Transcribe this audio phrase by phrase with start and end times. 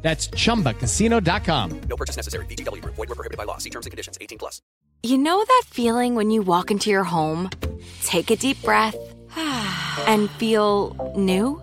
[0.00, 1.80] That's chumbacasino.com.
[1.88, 2.46] No purchase necessary.
[2.46, 2.94] VGW Group.
[2.94, 3.58] Void were prohibited by law.
[3.58, 4.16] See terms and conditions.
[4.20, 4.62] 18 plus.
[5.02, 7.50] You know that feeling when you walk into your home,
[8.02, 8.96] take a deep breath,
[9.36, 11.62] and feel new?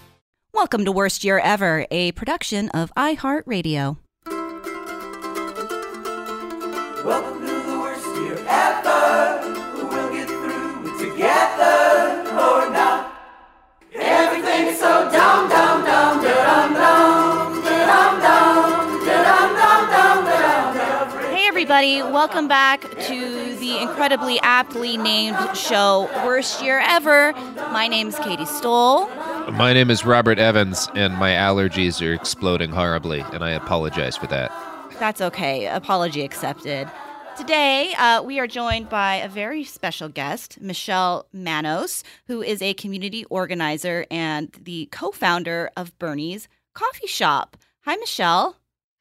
[0.53, 3.95] Welcome to Worst Year Ever, a production of iHeartRadio.
[7.05, 9.39] Welcome to the worst year ever.
[9.77, 13.13] We'll get through it together or not.
[13.93, 20.25] Everything is so dumb, dumb, dumb, dum, dum, dum, dum, dum, dum, dum, dum,
[20.75, 21.33] dum.
[21.33, 27.31] Hey, everybody, welcome back to the incredibly aptly named show Worst Year Ever.
[27.71, 29.09] My name's Katie Stoll.
[29.49, 34.27] My name is Robert Evans, and my allergies are exploding horribly, and I apologize for
[34.27, 34.51] that.
[34.99, 35.67] That's okay.
[35.67, 36.89] Apology accepted.
[37.37, 42.73] Today, uh, we are joined by a very special guest, Michelle Manos, who is a
[42.75, 47.57] community organizer and the co founder of Bernie's Coffee Shop.
[47.85, 48.57] Hi, Michelle.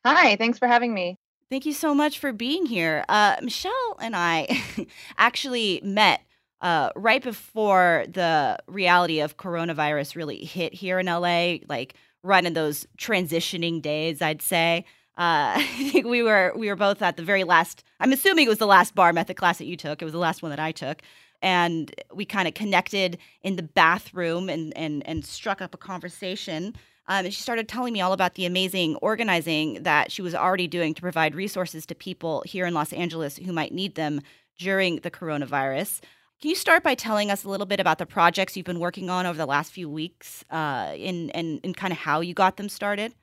[0.07, 1.19] Hi, thanks for having me.
[1.51, 3.05] Thank you so much for being here.
[3.09, 4.63] Uh, Michelle and I
[5.19, 6.21] actually met
[6.61, 12.53] uh, right before the reality of coronavirus really hit here in LA, like right in
[12.53, 14.85] those transitioning days, I'd say.
[15.17, 17.85] Uh, I think we were we were both at the very last.
[17.99, 20.03] I'm assuming it was the last bar method class that you took.
[20.03, 21.03] It was the last one that I took,
[21.43, 26.75] and we kind of connected in the bathroom and and and struck up a conversation.
[27.09, 30.69] Um, and she started telling me all about the amazing organizing that she was already
[30.69, 34.21] doing to provide resources to people here in Los Angeles who might need them
[34.59, 36.01] during the coronavirus.
[36.41, 39.11] Can you start by telling us a little bit about the projects you've been working
[39.11, 42.57] on over the last few weeks, uh, in and and kind of how you got
[42.57, 43.15] them started?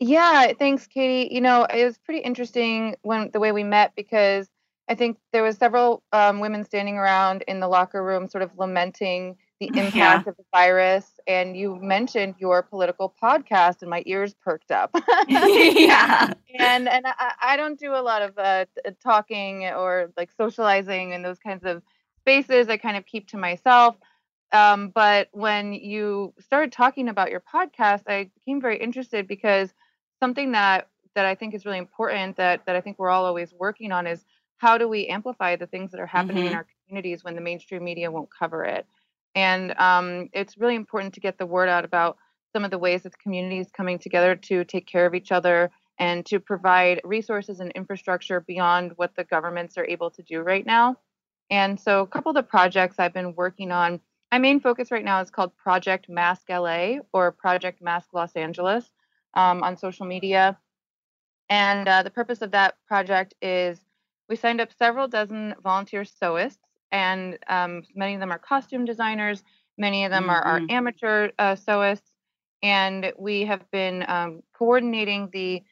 [0.00, 1.32] Yeah, thanks, Katie.
[1.32, 4.48] You know, it was pretty interesting when the way we met because
[4.88, 8.50] I think there was several um, women standing around in the locker room, sort of
[8.58, 10.18] lamenting the impact Yeah.
[10.26, 11.20] of the virus.
[11.26, 14.90] And you mentioned your political podcast, and my ears perked up.
[15.28, 16.32] yeah.
[16.58, 18.64] and and I, I don't do a lot of uh,
[19.02, 21.82] talking or like socializing and those kinds of
[22.22, 22.68] spaces.
[22.68, 23.96] I kind of keep to myself.
[24.52, 29.72] Um, but when you started talking about your podcast, I became very interested because
[30.20, 33.52] something that that I think is really important that that I think we're all always
[33.52, 34.24] working on is
[34.58, 36.56] how do we amplify the things that are happening in Mhm.
[36.56, 38.86] our communities when the mainstream media won't cover it.
[39.34, 42.18] And um, it's really important to get the word out about
[42.52, 45.32] some of the ways that the community is coming together to take care of each
[45.32, 50.40] other and to provide resources and infrastructure beyond what the governments are able to do
[50.40, 50.96] right now.
[51.50, 55.04] And so, a couple of the projects I've been working on, my main focus right
[55.04, 58.90] now is called Project Mask LA or Project Mask Los Angeles
[59.34, 60.58] um, on social media.
[61.50, 63.78] And uh, the purpose of that project is
[64.28, 66.56] we signed up several dozen volunteer sewists,
[66.90, 69.42] and um, many of them are costume designers,
[69.76, 70.70] many of them are, are Mhm.
[70.70, 72.10] amateur uh, sewists,
[72.62, 75.62] and we have been um, coordinating the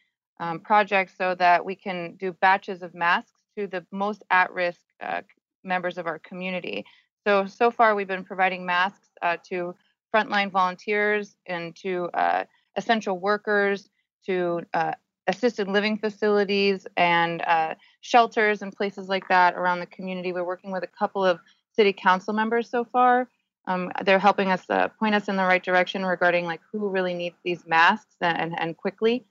[0.40, 5.22] um, project so that we can do batches of masks to the most at-risk uh,
[5.64, 6.84] members of our community.
[7.26, 9.74] So so far we've been providing masks uh, to
[10.14, 12.44] frontline volunteers and to uh,
[12.76, 13.88] essential workers,
[14.26, 14.92] to uh,
[15.26, 20.32] assisted living facilities and uh, shelters and places like that around the community.
[20.32, 21.38] We're working with a couple of
[21.76, 23.28] city council members so far.
[23.68, 27.14] Um, they're helping us uh, point us in the right direction regarding like who really
[27.14, 29.26] needs these masks and, and, and quickly.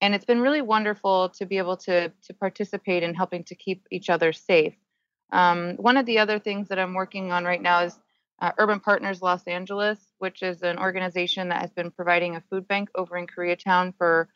[0.00, 3.86] and it's been really wonderful to be able to to participate in helping to keep
[3.90, 4.74] each other safe.
[5.32, 7.98] Um, one of the other things that I'm working on right now is
[8.40, 12.66] uh, Urban Partners Los Angeles, which is an organization that has been providing a food
[12.66, 14.28] bank over in Koreatown for.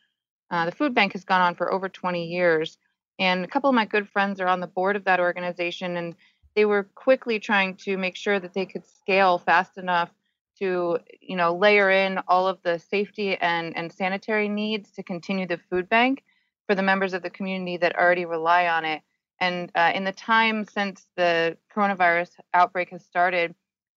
[0.50, 2.76] Uh, the food bank has gone on for over 20 years,
[3.19, 6.14] and a couple of my good friends are on the board of that organization, and
[6.55, 10.11] they were quickly trying to make sure that they could scale fast enough
[10.58, 15.47] to you know layer in all of the safety and, and sanitary needs to continue
[15.47, 16.23] the food bank
[16.67, 19.02] for the members of the community that already rely on it
[19.40, 23.54] and uh, in the time since the coronavirus outbreak has started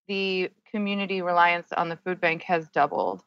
[0.08, 3.24] the community reliance on the food bank has doubled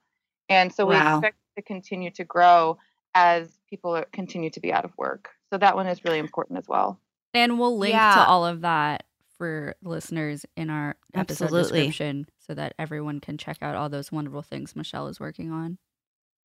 [0.49, 1.15] and so we Wow.
[1.19, 2.79] expect to continue to grow
[3.15, 6.59] as people are- continue to be out of work so that one is really important
[6.59, 7.01] as well
[7.35, 8.15] And we'll link Yeah.
[8.15, 9.05] to all of that
[9.37, 11.81] for listeners in our episode Absolutely.
[11.87, 15.79] description so that everyone can check out all those wonderful things Michelle is working on.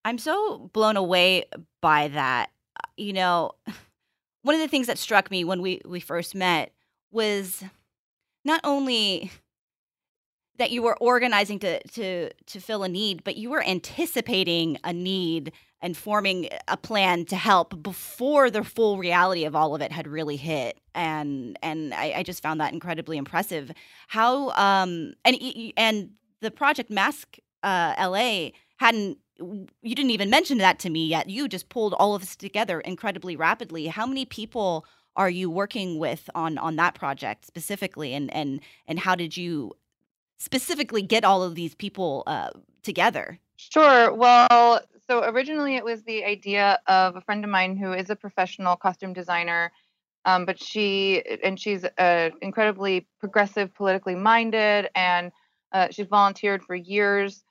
[0.06, 1.46] I'm so blown away
[1.82, 2.52] by that.
[2.98, 3.52] You know,
[4.44, 6.74] one of the things that struck me when we, we first met
[7.12, 7.64] was
[8.46, 9.32] not only
[10.58, 14.94] that you were organizing to, to to fill a need, but you were anticipating a
[14.94, 15.52] need
[15.82, 20.08] and forming a plan to help before the full reality of all of it had
[20.08, 20.80] really hit.
[20.94, 23.72] And and I, I just found that incredibly impressive.
[24.08, 25.38] How um and
[25.76, 26.12] and
[26.42, 31.30] the project Mask uh, LA hadn't you didn't even mention that to me yet.
[31.30, 33.88] You just pulled all of this together incredibly rapidly.
[33.88, 34.86] How many people
[35.16, 39.74] are you working with on on that project specifically, and and and how did you
[40.38, 42.50] specifically get all of these people uh,
[42.82, 43.40] together?
[43.56, 44.14] Sure.
[44.14, 48.16] Well, so originally it was the idea of a friend of mine who is a
[48.16, 49.72] professional costume designer,
[50.26, 55.32] um, but she and she's uh, incredibly progressive, politically minded, and
[55.72, 57.44] uh, she's volunteered for years.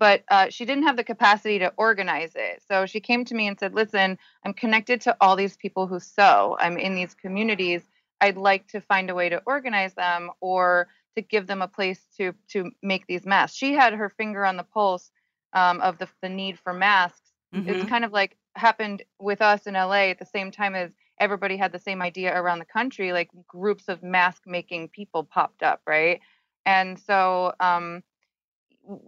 [0.00, 2.62] But uh, she didn't have the capacity to organize it.
[2.66, 6.00] So she came to me and said, "Listen, I'm connected to all these people who
[6.00, 6.56] sew.
[6.58, 7.82] I'm in these communities.
[8.20, 12.00] I'd like to find a way to organize them or to give them a place
[12.16, 15.12] to to make these masks." She had her finger on the pulse
[15.52, 17.32] um, of the, the need for masks.
[17.68, 21.56] It's kind of like happened with us in LA at the same time as everybody
[21.56, 23.12] had the same idea around the country.
[23.12, 26.20] Like groups of mask making people popped up, right?
[26.64, 28.02] And so um,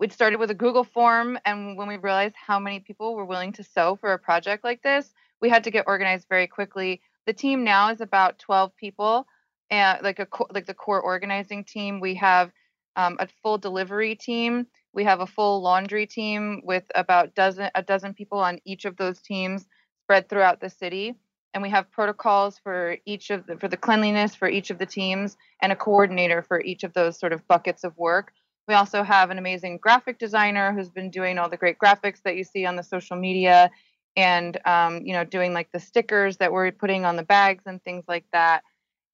[0.00, 1.38] it started with a Google form.
[1.44, 4.82] And when we realized how many people were willing to sew for a project like
[4.82, 7.00] this, we had to get organized very quickly.
[7.26, 9.26] The team now is about 12 people,
[9.70, 12.00] and like a like the core organizing team.
[12.00, 12.52] We have
[12.96, 14.66] um, a full delivery team.
[14.92, 18.96] We have a full laundry team with about dozen a dozen people on each of
[18.96, 19.66] those teams
[20.04, 21.14] spread throughout the city.
[21.54, 24.86] And we have protocols for each of the for the cleanliness for each of the
[24.86, 28.32] teams and a coordinator for each of those sort of buckets of work.
[28.68, 32.36] We also have an amazing graphic designer who's been doing all the great graphics that
[32.36, 33.70] you see on the social media
[34.16, 37.82] and um, you know doing like the stickers that we're putting on the bags and
[37.82, 38.62] things like that.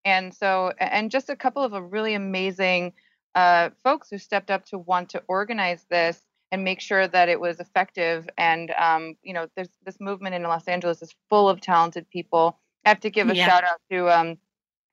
[0.05, 2.93] And so and just a couple of a really amazing
[3.35, 6.21] uh, folks who stepped up to want to organize this
[6.51, 8.29] and make sure that it was effective.
[8.39, 12.59] And um, you know, there's this movement in Los Angeles is full of talented people.
[12.85, 13.47] I have to give a Yeah.
[13.47, 14.39] shout out to um,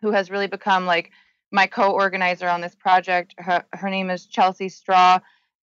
[0.01, 1.11] who has really become like
[1.55, 3.33] my co-organizer on this project.
[3.37, 5.19] Her, her name is Chelsea Straw,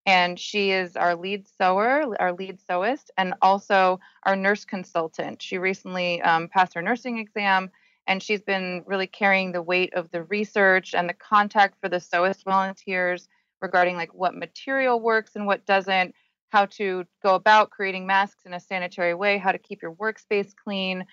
[0.07, 5.43] and she is our lead sewer, our lead sewist, and also our nurse consultant.
[5.43, 7.71] She recently um, passed her nursing exam,
[8.07, 11.99] and she's been really carrying the weight of the research and the contact for the
[12.01, 13.29] sewist volunteers
[13.61, 16.15] regarding like what material works and what doesn't,
[16.49, 20.53] how to go about creating masks in a sanitary way, how to keep your workspace
[20.57, 21.05] clean.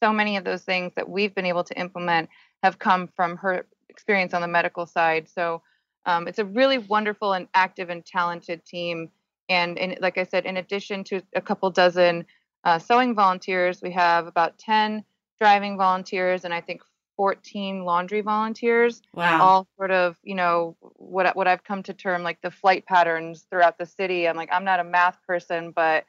[0.00, 2.30] So many of those things that we've been able to implement
[2.62, 5.28] have come from her experience on the medical side.
[5.28, 5.62] So
[6.06, 9.10] um, it's a really wonderful and active and talented team.
[9.48, 12.26] And, and like I said, in addition to a couple dozen
[12.64, 15.04] uh, sewing volunteers, we have about 10
[15.40, 16.82] driving volunteers and I think
[17.16, 19.40] 14 laundry volunteers Wow.
[19.40, 23.44] all sort of you know what what I've come to term like the flight patterns
[23.50, 24.28] throughout the city.
[24.28, 26.04] I'm like I'm not a math person, but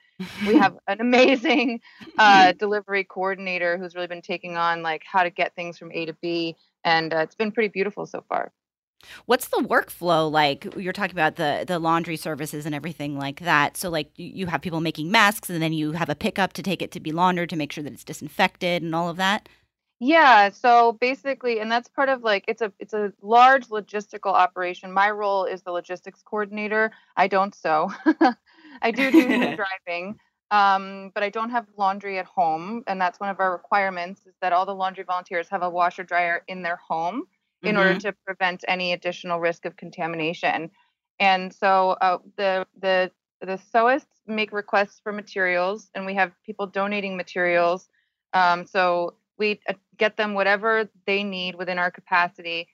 [0.46, 1.82] we have an amazing
[2.18, 6.06] uh, delivery coordinator who's really been taking on like how to get things from A
[6.06, 8.52] to B, and uh, it's been pretty beautiful so far.
[9.26, 10.68] What's the workflow like?
[10.76, 13.78] You're talking about the the laundry services and everything like that.
[13.78, 16.64] So like you, you have people making masks and then you have a pickup to
[16.64, 19.48] take it to be laundered to make sure that it's disinfected and all of that.
[20.02, 24.94] Yeah, so basically, and that's part of like it's a it's a large logistical operation.
[24.94, 26.92] My role is the logistics coordinator.
[27.18, 27.92] I don't sew.
[28.82, 29.56] I do do some
[29.88, 30.18] driving,
[30.52, 34.34] um, but I don't have laundry at home, and that's one of our requirements is
[34.42, 37.24] that all the laundry volunteers have a washer dryer in their home
[37.62, 40.72] in order to prevent any additional risk of contamination.
[41.20, 46.68] And so uh, the the the sewists make requests for materials, and we have people
[46.68, 47.90] donating materials.
[48.34, 52.68] Um, so we uh, get them whatever they need within our capacity.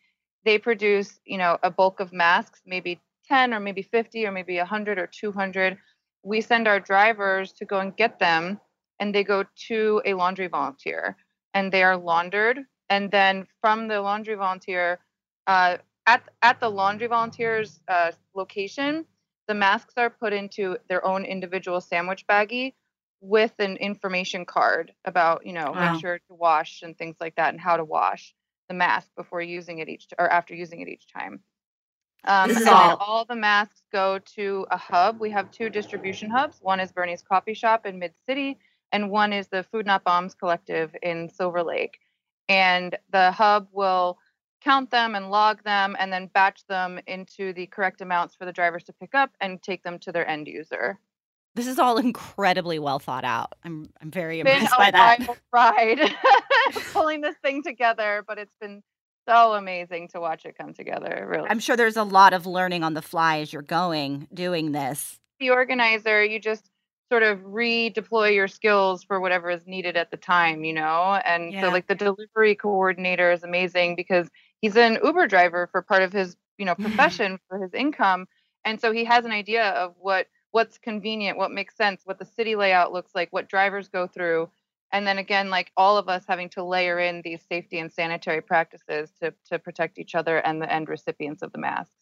[0.44, 4.58] They produce, you know, a bulk of masks, maybe 10 or maybe 50 or maybe
[4.58, 5.78] 100 or 200.
[6.26, 8.62] We send our drivers to go and get them,
[9.00, 11.18] and they go to a laundry volunteer,
[11.54, 12.60] and they are laundered.
[12.90, 15.00] And then from the laundry volunteer,
[15.48, 15.78] uh,
[16.08, 19.06] at at the laundry volunteer's uh, location,
[19.48, 22.74] the masks are put into their own individual sandwich baggie
[23.22, 25.82] with an information card about you know Wow.
[25.82, 28.36] make sure to wash and things like that and how to wash
[28.70, 31.44] the mask before using it each or after using it each time.
[32.28, 35.20] Um, This is all- all the masks go to a hub.
[35.20, 36.60] We have two distribution hubs.
[36.62, 38.58] One is Bernie's Coffee Shop in Mid City,
[38.92, 42.00] and one is the Food Not Bombs Collective in Silver Lake.
[42.50, 44.20] And the hub will
[44.62, 48.54] count them and log them and then batch them into the correct amounts for the
[48.54, 51.00] drivers to pick up and take them to their end user.
[51.54, 53.54] This is all incredibly well thought out.
[53.64, 55.28] I'm I'm very Been impressed a by that.
[55.54, 56.16] ride
[56.94, 58.84] pulling this thing together, but it's been
[59.28, 61.26] so amazing to watch it come together.
[61.30, 64.72] Really, I'm sure there's a lot of learning on the fly as you're going doing
[64.72, 65.20] this.
[65.40, 66.70] the organizer, you just
[67.12, 71.20] sort of redeploy your skills for whatever is needed at the time, you know?
[71.26, 71.62] And Yeah.
[71.62, 74.30] so like the delivery coordinator is amazing because
[74.62, 78.28] he's an Uber driver for part of his, you know, profession for his income.
[78.64, 82.26] And so he has an idea of what what's convenient, what makes sense, what the
[82.26, 84.50] city layout looks like, what drivers go through.
[84.92, 88.42] And then again, like all of us having to layer in these safety and sanitary
[88.42, 91.94] practices to to protect each other and the end recipients of the masks.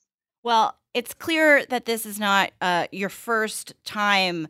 [0.43, 4.47] Well, it's clear that this is not uh, your first time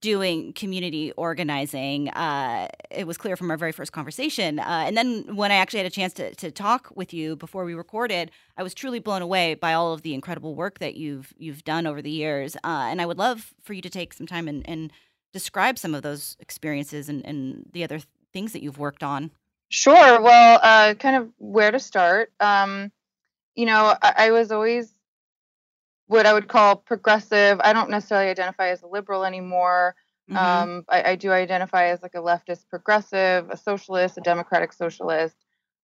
[0.00, 2.08] doing community organizing.
[2.10, 4.58] Uh, it was clear from our very first conversation.
[4.58, 7.64] Uh, and then when I actually had a chance to, to talk with you before
[7.64, 11.34] we recorded, I was truly blown away by all of the incredible work that you've
[11.36, 12.56] you've done over the years.
[12.56, 14.92] Uh, and I would love for you to take some time and, and
[15.32, 19.30] describe some of those experiences and, and the other th- things that you've worked on.
[19.68, 20.20] Sure.
[20.20, 22.32] Well, uh, kind of where to start.
[22.40, 22.90] Um,
[23.54, 24.92] you know, I, I was always
[26.06, 27.60] what I would call progressive.
[27.62, 29.94] I don't necessarily identify as a liberal anymore.
[30.28, 30.36] Mhm.
[30.36, 35.36] Um, I, I do identify as like a leftist progressive, a socialist, a democratic socialist.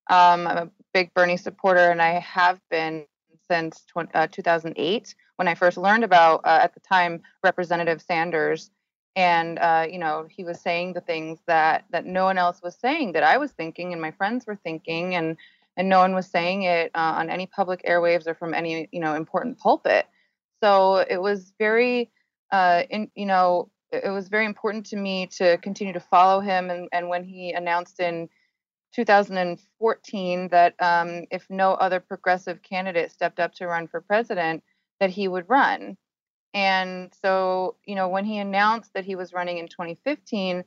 [0.09, 3.07] Um, I'm a big Bernie supporter, and I have been
[3.51, 8.71] since tw- uh, 2008 when I first learned about, uh, at the time, Representative Sanders.
[9.17, 12.77] And uh, you know, he was saying the things that that no one else was
[12.77, 15.37] saying, that I was thinking, and my friends were thinking, and
[15.77, 19.01] and no one was saying it uh, on any public airwaves or from any you
[19.01, 20.07] know important pulpit.
[20.63, 22.11] So it was very,
[22.51, 26.71] uh, in, you know, it was very important to me to continue to follow him.
[26.71, 28.29] And, and when he announced in
[28.95, 34.63] 2014 that um, if no other progressive candidate stepped up to run for president,
[35.01, 35.97] that he would run.
[36.55, 40.65] And so, you know, when he announced that he was running in 2015,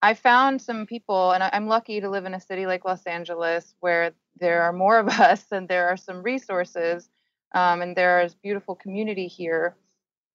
[0.00, 3.74] I found some people, and I'm lucky to live in a city like Los Angeles
[3.80, 7.08] where there are more of us and there are some resources
[7.54, 9.76] um, and there is beautiful community here.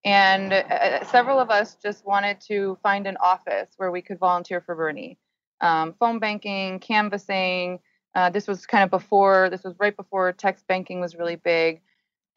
[0.04, 4.60] And uh, several of us just wanted to find an office where we could volunteer
[4.60, 5.18] for Bernie.
[5.62, 7.78] Um, phone banking, canvassing.
[8.14, 11.80] Uh, this was kind of before, this was right before text banking was really big.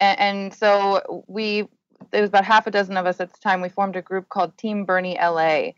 [0.00, 1.68] And, and so we,
[2.10, 3.60] there was about half a dozen of us at the time.
[3.60, 5.70] We formed a group called Team Bernie LA.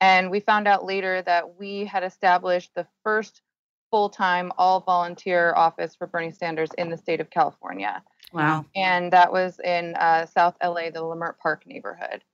[0.00, 3.42] And we found out later that we had established the first
[3.90, 8.02] full time, all volunteer office for Bernie Sanders in the state of California
[8.34, 8.66] Wow.
[8.74, 12.24] and that was in uh, South LA, the Leimert Park neighborhood.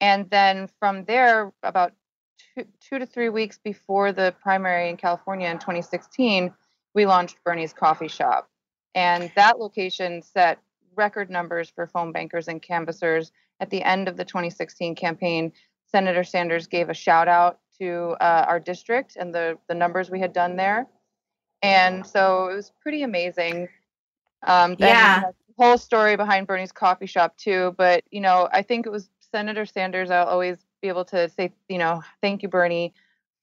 [0.00, 1.94] And then from there, about
[2.54, 6.52] two, two to three weeks before the primary in California in 2016,
[6.94, 8.50] we launched Bernie's Coffee Shop.
[8.94, 10.58] And that location set
[11.00, 13.32] record numbers for phone bankers and canvassers.
[13.58, 15.52] At the end of the 2016 campaign,
[15.86, 20.20] Senator Sanders gave a shout out to uh, our district and the, the numbers we
[20.20, 20.86] had done there.
[21.62, 23.68] And so it was pretty amazing.
[24.46, 25.20] Um, then Yeah.
[25.20, 27.74] the whole story behind Bernie's coffee shop too.
[27.78, 30.10] But you know, I think it was Senator Sanders.
[30.10, 32.92] I'll always be able to say, you know, thank you, Bernie,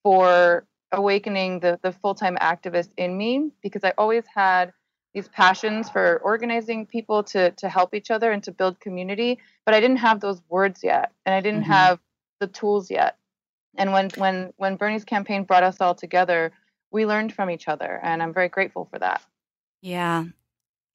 [0.04, 4.74] for awakening the the full time activist in me because I always had
[5.18, 9.74] these passions for organizing people to to help each other and to build community, but
[9.74, 11.74] I didn't have those words yet, and I didn't Mhm.
[11.80, 12.00] have
[12.40, 13.18] the tools yet.
[13.76, 16.52] And when when when Bernie's campaign brought us all together,
[16.92, 19.24] we learned from each other, and I'm very grateful for that.
[19.82, 20.26] Yeah.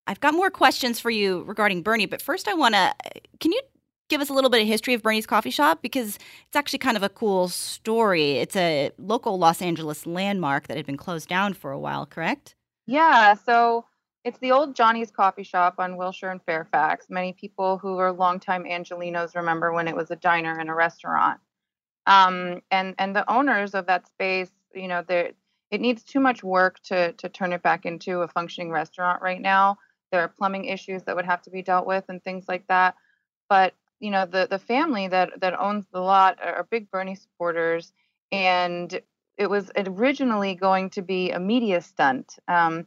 [0.06, 2.94] I've got more questions for you regarding Bernie, but first I want to
[3.40, 3.60] can you
[4.08, 6.96] give us a little bit of history of Bernie's coffee shop because it's actually kind
[6.96, 8.32] of a cool story.
[8.38, 12.54] It's a local Los Angeles landmark that had been closed down for a while, correct?
[12.86, 13.86] Yeah, so
[14.24, 17.06] It's the old Johnny's Coffee Shop on Wilshire and Fairfax.
[17.10, 21.40] Many people who are longtime Angelenos remember when it was a diner and a restaurant.
[22.06, 26.80] Um, and and the owners of that space, you know, it needs too much work
[26.84, 29.78] to to turn it back into a functioning restaurant right now.
[30.12, 32.94] There are plumbing issues that would have to be dealt with and things like that.
[33.48, 37.92] But you know, the the family that that owns the lot are big Bernie supporters,
[38.30, 39.00] and
[39.36, 42.36] it was originally going to be a media stunt.
[42.46, 42.86] Um,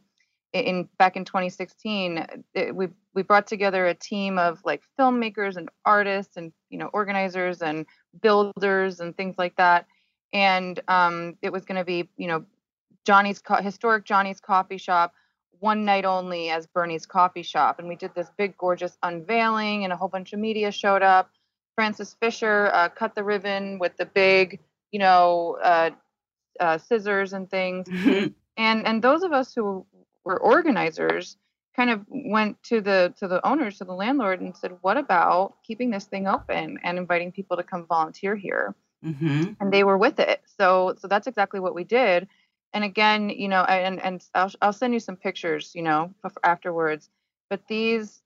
[0.64, 5.68] in back in 2016, it, we we brought together a team of like filmmakers and
[5.84, 7.86] artists and you know organizers and
[8.20, 9.86] builders and things like that,
[10.32, 12.44] and um, it was going to be you know
[13.04, 15.14] Johnny's co- historic Johnny's coffee shop
[15.60, 17.78] one night only as Bernie's coffee shop.
[17.78, 21.30] And we did this big, gorgeous unveiling, and a whole bunch of media showed up.
[21.74, 24.60] Frances Fisher uh, cut the ribbon with the big,
[24.92, 25.90] you know, uh,
[26.58, 27.86] uh, scissors and things.
[27.88, 28.28] Mm-hmm.
[28.56, 29.84] And and those of us who
[30.26, 31.38] were organizers
[31.74, 35.54] kind of went to the to the owners, to the landlord, and said, "What about
[35.64, 39.52] keeping this thing open and inviting people to come volunteer here?" Mm-hmm.
[39.60, 40.42] And they were with it.
[40.58, 42.28] So so that's exactly what we did
[42.76, 46.14] and again you know and and I'll, I'll send you some pictures you know
[46.44, 47.08] afterwards
[47.48, 48.22] but these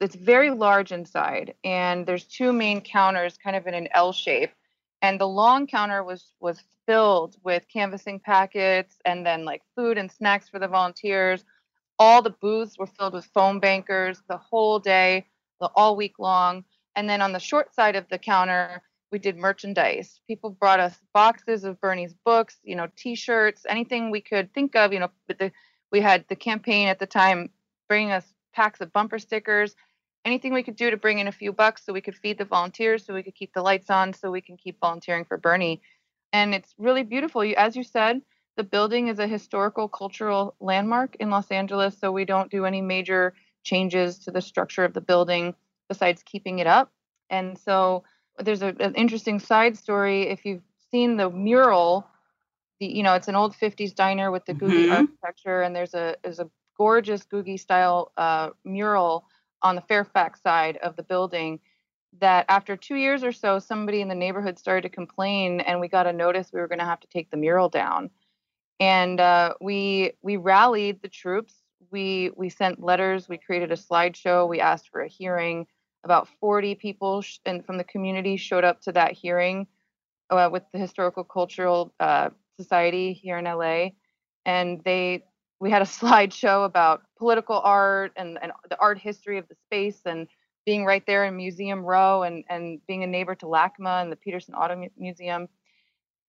[0.00, 4.52] it's very large inside and there's two main counters kind of in an l shape
[5.02, 10.10] and the long counter was was filled with canvassing packets and then like food and
[10.10, 11.44] snacks for the volunteers
[11.98, 15.26] all the booths were filled with phone bankers the whole day
[15.60, 16.64] the all week long
[16.96, 18.82] and then on the short side of the counter
[19.14, 20.20] we did merchandise.
[20.26, 24.92] People brought us boxes of Bernie's books, you know, T-shirts, anything we could think of.
[24.92, 25.52] You know, the,
[25.92, 27.50] we had the campaign at the time
[27.88, 29.76] bringing us packs of bumper stickers,
[30.24, 32.44] anything we could do to bring in a few bucks so we could feed the
[32.44, 35.80] volunteers, so we could keep the lights on, so we can keep volunteering for Bernie.
[36.34, 37.44] And it's really beautiful.
[37.44, 38.20] You, as you said,
[38.56, 42.82] the building is a historical cultural landmark in Los Angeles, so we don't do any
[42.82, 45.54] major changes to the structure of the building
[45.88, 46.92] besides keeping it up.
[47.30, 48.02] And so
[48.40, 50.22] there's a, an interesting side story.
[50.28, 52.08] If you've seen the mural,
[52.80, 54.90] the you know it's an old 50s diner with the Googie Mhm.
[54.90, 59.26] architecture, and there's a there's a gorgeous Googie style uh, mural
[59.62, 61.60] on the Fairfax side of the building.
[62.20, 65.88] That after two years or so, somebody in the neighborhood started to complain, and we
[65.88, 68.10] got a notice we were going to have to take the mural down.
[68.80, 71.54] And uh, we we rallied the troops.
[71.90, 73.28] We we sent letters.
[73.28, 74.48] We created a slideshow.
[74.48, 75.66] We asked for a hearing
[76.04, 79.66] about 40 people sh- and from the community showed up to that hearing
[80.30, 83.88] uh, with the historical cultural uh, society here in la
[84.46, 85.24] and they
[85.60, 90.00] we had a slideshow about political art and, and the art history of the space
[90.04, 90.28] and
[90.66, 94.16] being right there in museum row and, and being a neighbor to lacma and the
[94.16, 95.48] Petersen auto museum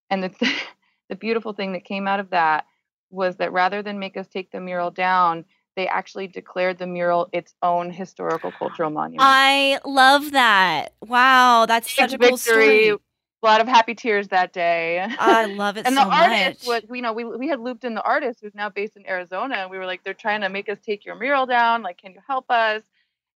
[0.09, 0.53] and the,
[1.09, 2.65] the beautiful thing that came out of that
[3.09, 5.45] was that rather than make us take the mural down
[5.75, 9.21] they actually declared the mural its own historical cultural monument.
[9.21, 10.93] I love that.
[11.01, 12.89] Wow, that's Big such a cool story.
[12.89, 12.97] A
[13.43, 15.05] lot of happy tears that day.
[15.19, 16.83] I love it and so the artist much.
[16.83, 19.55] was, you know, we we had looped in the artist who's now based in Arizona,
[19.55, 21.83] and we were like, they're trying to make us take your mural down.
[21.83, 22.81] Like, can you help us?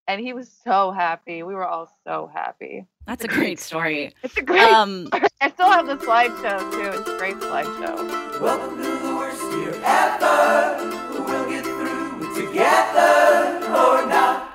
[0.09, 1.43] And he was so happy.
[1.43, 2.87] We were all so happy.
[3.05, 4.15] That's a great story.
[4.23, 4.63] It's a great.
[4.63, 6.99] Um, I still have the slideshow too.
[6.99, 8.41] It's a great slideshow.
[8.41, 10.77] Welcome to the worst year ever.
[11.13, 14.51] We'll get through it together or not.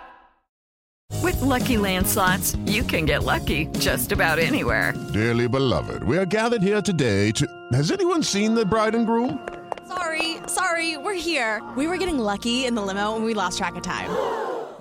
[1.23, 4.93] With Lucky Land slots, you can get lucky just about anywhere.
[5.13, 7.47] Dearly beloved, we are gathered here today to.
[7.73, 9.49] Has anyone seen the bride and groom?
[9.87, 11.63] Sorry, sorry, we're here.
[11.77, 14.11] We were getting lucky in the limo and we lost track of time.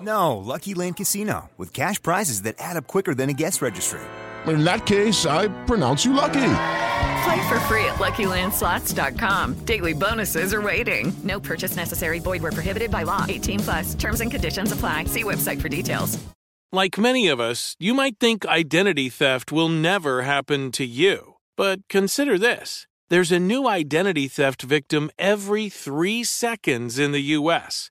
[0.04, 4.00] No, Lucky Land Casino, with cash prizes that add up quicker than a guest registry.
[4.46, 6.50] In that case, I pronounce you lucky.
[7.24, 9.64] Play for free at LuckyLandSlots.com.
[9.64, 11.10] Daily bonuses are waiting.
[11.22, 12.18] No purchase necessary.
[12.18, 13.24] Void where prohibited by law.
[13.26, 13.94] 18 plus.
[13.94, 15.04] Terms and conditions apply.
[15.04, 16.22] See website for details.
[16.70, 21.36] Like many of us, you might think identity theft will never happen to you.
[21.56, 27.90] But consider this there's a new identity theft victim every three seconds in the U.S.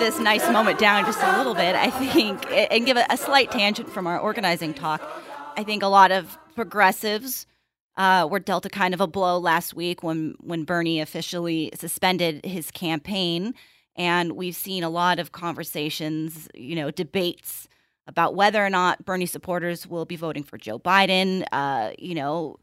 [0.00, 3.50] This nice moment down just a little bit, I think, and give a, a slight
[3.50, 5.02] tangent from our organizing talk,
[5.58, 7.46] I think a lot of progressives
[7.98, 12.46] uh, were dealt a kind of a blow last week when when Bernie officially suspended
[12.46, 13.54] his campaign,
[13.94, 17.68] and we've seen a lot of conversations, you know, debates
[18.06, 21.44] about whether or not Bernie supporters will be voting for Joe Biden.
[21.52, 22.56] Uh, you know,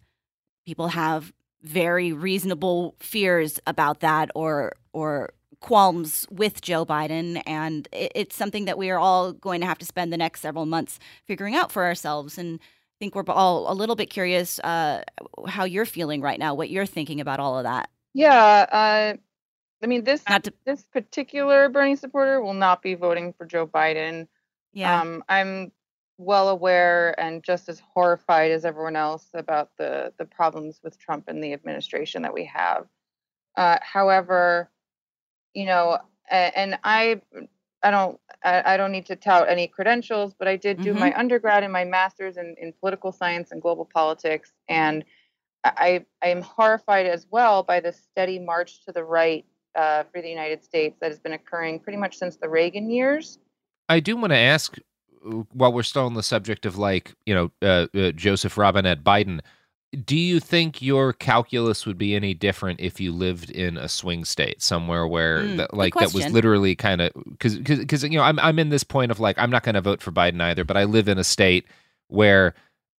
[0.66, 8.12] people have very reasonable fears about that or or qualms with Joe Biden and it,
[8.16, 11.00] it's something that we are all going to have to spend the next several months
[11.26, 15.04] figuring out for ourselves and I think we're all a little bit curious uh,
[15.48, 19.18] how you're feeling right now what you're thinking about all of that Yeah, uh,
[19.84, 20.24] I mean this
[20.66, 24.28] this particular Bernie supporter will not be voting for Joe Biden.
[24.74, 25.02] Yeah.
[25.02, 25.72] Um, I'm
[26.18, 31.26] well aware and just as horrified as everyone else about the the problems with Trump
[31.28, 32.88] and the administration that we have.
[33.56, 34.70] Uh, however,
[35.54, 37.22] you know, and I
[37.84, 41.20] I don't I, don't need to tout any credentials, but I did do my Mhm.
[41.20, 45.04] undergrad and my master's in, in political science and global politics, and
[45.64, 50.22] I I am horrified as well by the steady march to the right uh, for
[50.22, 53.40] the United States that has been occurring pretty much since the Reagan years.
[53.90, 54.78] I do want to ask,
[55.26, 59.04] uh, while we're still on the subject of like you know uh, uh, Joseph Robinette
[59.04, 59.42] Biden,
[60.04, 64.26] do you think your calculus would be any different if you lived in a swing
[64.26, 68.04] state somewhere where Mm, that, good like that was literally kind of because because cause
[68.04, 70.12] you know I'm I'm in this point of like I'm not going to vote for
[70.12, 71.66] Biden either, but I live in a state
[72.08, 72.54] where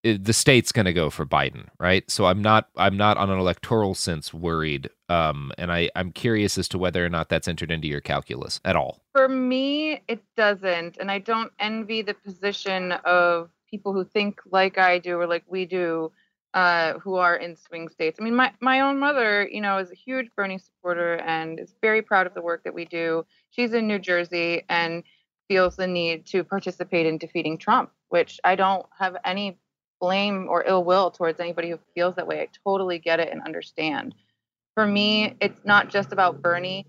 [0.06, 2.10] uh, the state's going to go for Biden, right?
[2.10, 6.58] So I'm not I'm not on an electoral sense worried, um, and I I'm curious
[6.58, 9.02] as to whether or not that's entered into your calculus at all.
[9.14, 14.78] For me, it doesn't, and I don't envy the position of people who think like
[14.78, 16.12] I do or like we do,
[16.58, 18.18] uh, who are in swing states.
[18.20, 21.76] I mean, my my own mother, you know, is a huge Bernie supporter and is
[21.84, 23.28] very proud of the work that we do.
[23.52, 25.04] She's in New Jersey and
[25.48, 29.60] feels the need to participate in defeating Trump, which I don't have any
[30.02, 32.42] blame or ill will towards anybody who feels that way.
[32.42, 34.16] I totally get it and understand.
[34.74, 36.88] For me, it's not just about Bernie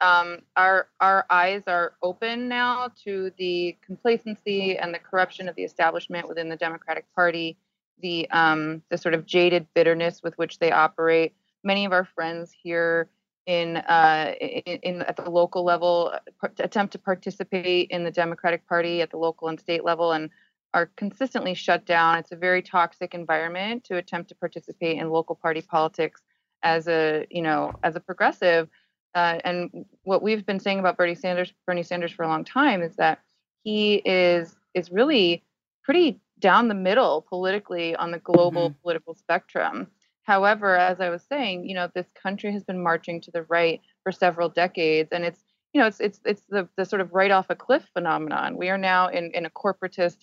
[0.00, 5.64] um, our our eyes are open now to the complacency and the corruption of the
[5.64, 7.58] establishment within the Democratic Party,
[8.00, 11.34] the um, the sort of jaded bitterness with which they operate.
[11.64, 13.08] Many of our friends here
[13.46, 18.66] in uh, in, in at the local level uh, attempt to participate in the Democratic
[18.68, 20.30] Party at the local and state level and
[20.74, 22.18] are consistently shut down.
[22.18, 26.20] It's a very toxic environment to attempt to participate in local party politics
[26.62, 28.68] as a you know as a progressive.
[29.14, 32.82] Uh, and what we've been saying about Bernie Sanders, Bernie Sanders for a long time,
[32.82, 33.20] is that
[33.64, 35.42] he is is really
[35.82, 39.88] pretty down the middle politically on the global political spectrum.
[40.24, 43.80] However, as I was saying, you know, this country has been marching to the right
[44.02, 47.30] for several decades, and it's you know it's it's it's the the sort of right
[47.30, 48.56] off a cliff phenomenon.
[48.56, 50.18] We are now in in a corporatist,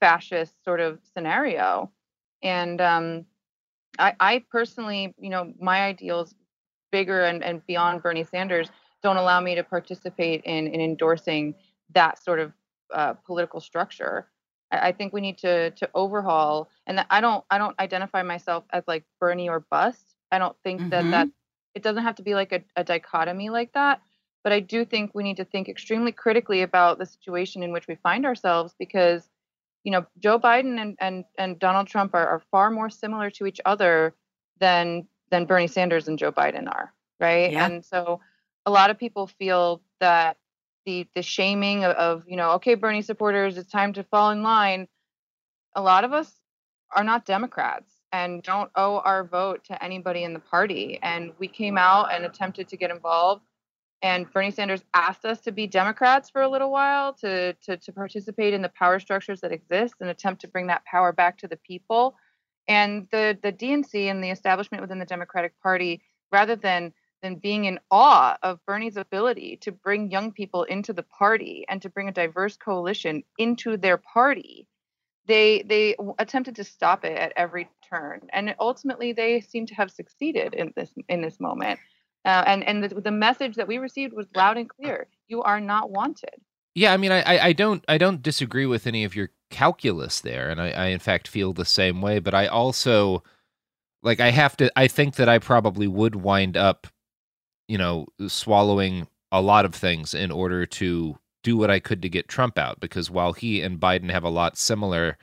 [0.00, 1.90] fascist sort of scenario,
[2.42, 3.26] and um,
[3.98, 6.34] I, I personally, you know, my ideals
[6.90, 8.70] bigger and, and beyond Bernie Sanders
[9.02, 11.54] don't allow me to participate in, in endorsing
[11.94, 12.52] that sort of
[12.92, 14.28] uh, political structure.
[14.70, 18.22] I, I think we need to to overhaul, and that I don't I don't identify
[18.22, 20.14] myself as like Bernie or bust.
[20.30, 21.10] I don't think that Mhm.
[21.10, 21.28] that
[21.74, 24.00] it doesn't have to be like a, a dichotomy like that.
[24.44, 27.86] But I do think we need to think extremely critically about the situation in which
[27.88, 29.28] we find ourselves because,
[29.84, 33.46] you know, Joe Biden and and, and Donald Trump are, are far more similar to
[33.46, 34.14] each other
[34.58, 37.52] than than Bernie Sanders and Joe Biden are, right?
[37.52, 37.66] Yeah.
[37.66, 38.20] And so
[38.64, 40.38] a lot of people feel that
[40.86, 44.42] the the shaming of, of you know, okay, Bernie supporters, it's time to fall in
[44.42, 44.88] line.
[45.74, 46.32] A lot of us
[46.94, 50.98] are not Democrats and don't owe our vote to anybody in the party.
[51.02, 53.42] And we came out and attempted to get involved
[54.02, 57.92] and Bernie Sanders asked us to be Democrats for a little while to, to, to
[57.92, 61.48] participate in the power structures that exist and attempt to bring that power back to
[61.48, 62.14] the people.
[62.68, 67.64] And the, the DNC and the establishment within the Democratic Party, rather than than being
[67.64, 72.08] in awe of Bernie's ability to bring young people into the party and to bring
[72.08, 74.66] a diverse coalition into their party,
[75.26, 79.90] they they attempted to stop it at every turn, and ultimately they seem to have
[79.90, 81.78] succeeded in this in this moment.
[82.24, 85.60] Uh, and and the, the message that we received was loud and clear: you are
[85.60, 86.34] not wanted.
[86.74, 90.20] Yeah, I mean, I, I, I don't I don't disagree with any of your calculus
[90.20, 92.18] there, and I, I in fact feel the same way.
[92.18, 93.22] But I also
[94.02, 94.70] like I have to.
[94.76, 96.86] I think that I probably would wind up,
[97.68, 102.08] you know, swallowing a lot of things in order to do what I could to
[102.08, 102.80] get Trump out.
[102.80, 105.16] Because while he and Biden have a lot similar,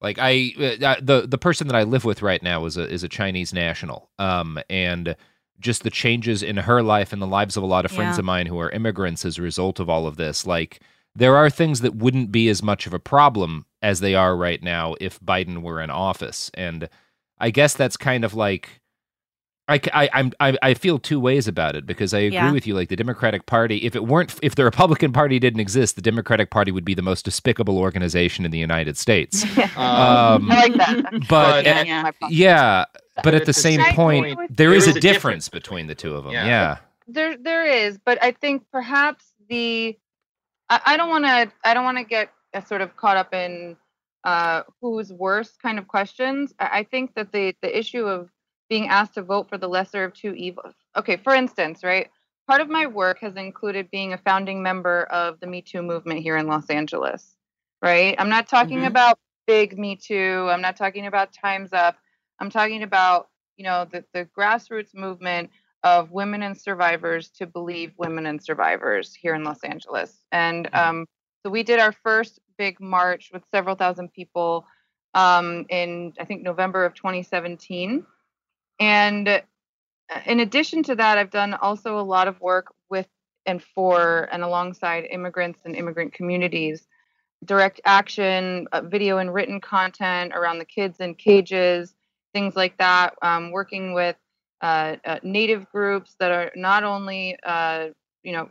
[0.00, 3.02] like I uh, the the person that I live with right now is a is
[3.04, 5.16] a Chinese national, um, and
[5.60, 8.20] just the changes in her life and the lives of a lot of friends Yeah.
[8.20, 10.80] of mine who are immigrants as a result of all of this, like
[11.14, 14.60] there are things that wouldn't be as much of a problem as they are right
[14.60, 16.50] now if Biden were in office.
[16.54, 16.88] And
[17.38, 18.80] I guess that's kind of like
[19.72, 22.52] I, I, I'm, I, I feel two ways about it because I agree Yeah.
[22.52, 22.74] with you.
[22.74, 26.50] Like the Democratic Party, if it weren't, if the Republican Party didn't exist, the Democratic
[26.50, 29.44] Party would be the most despicable organization in the United States.
[29.76, 31.26] Um, I like that.
[31.28, 32.28] but Yeah, at- yeah.
[32.30, 32.84] yeah,
[33.24, 36.14] but at the same same point, point, there is a a difference between the two
[36.14, 36.32] of them.
[36.32, 36.46] Yeah.
[36.46, 36.76] Yeah.
[37.08, 39.96] There there is, but I think perhaps the
[40.70, 43.32] I, I don't want to I don't want to get uh, sort of caught up
[43.34, 43.76] in
[44.24, 46.54] uh, who's worse kind of questions.
[46.58, 48.30] I, I think that the the issue of
[48.68, 50.74] being asked to vote for the lesser of two evils.
[50.96, 52.08] Okay, for instance, right?
[52.48, 56.20] Part of my work has included being a founding member of the Me Too movement
[56.20, 57.36] here in Los Angeles,
[57.80, 58.14] right?
[58.18, 58.86] I'm not talking Mhm.
[58.86, 60.48] about big Me Too.
[60.50, 61.96] I'm not talking about Time's Up.
[62.40, 65.50] I'm talking about, you know, the, the grassroots movement
[65.84, 70.22] of women and survivors to believe women and survivors here in Los Angeles.
[70.30, 71.06] And um,
[71.44, 74.66] so we did our first big march with several thousand people
[75.14, 78.06] um, in, I think, November of 2017.
[78.82, 79.40] And uh,
[80.26, 83.06] in addition to that, I've done also a lot of work with
[83.46, 86.88] and for and alongside immigrants and immigrant communities
[87.44, 91.94] direct action, uh, video and written content around the kids in cages,
[92.32, 93.14] things like that.
[93.22, 94.16] Um, working with
[94.60, 97.88] uh, uh, native groups that are not only, uh,
[98.22, 98.48] you know,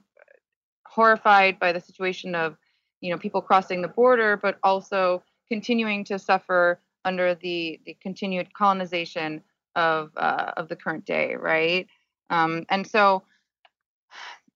[0.85, 2.57] horrified by the situation of,
[2.99, 8.53] you know, people crossing the border, but also continuing to suffer under the the continued
[8.53, 9.41] colonization
[9.75, 11.87] of uh, of the current day, right?
[12.29, 13.23] Um, and so,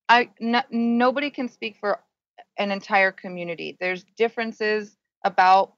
[0.10, 0.30] I
[0.72, 2.00] nobody can speak for
[2.58, 3.78] an entire community.
[3.80, 5.74] There's differences about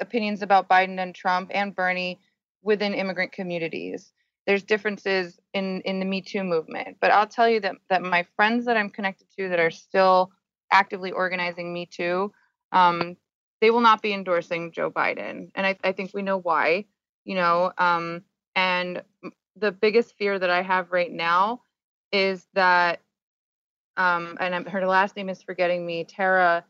[0.00, 2.18] opinions about Biden and Trump and Bernie
[2.62, 4.12] within immigrant communities.
[4.46, 8.26] There's differences in in the Me Too movement, but I'll tell you that that my
[8.36, 10.32] friends that I'm connected to that are still
[10.72, 12.32] actively organizing Me Too,
[12.72, 13.16] um,
[13.60, 16.86] they will not be endorsing Joe Biden, and I, I think we know why.
[17.24, 18.22] You know, um,
[18.58, 19.02] and
[19.56, 21.62] the biggest fear that I have right now
[22.12, 23.00] is that
[23.96, 26.64] um, and I'm, her last name is forgetting me, Tara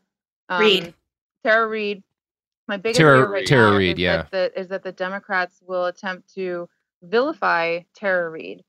[0.49, 0.93] um, Reade.
[1.43, 2.03] Tara Reade.
[2.67, 4.17] My biggest Tara- fear right Tara now Reade, is, yeah.
[4.17, 6.67] that the, is that the Democrats will attempt to
[7.01, 8.63] vilify Tara Reade.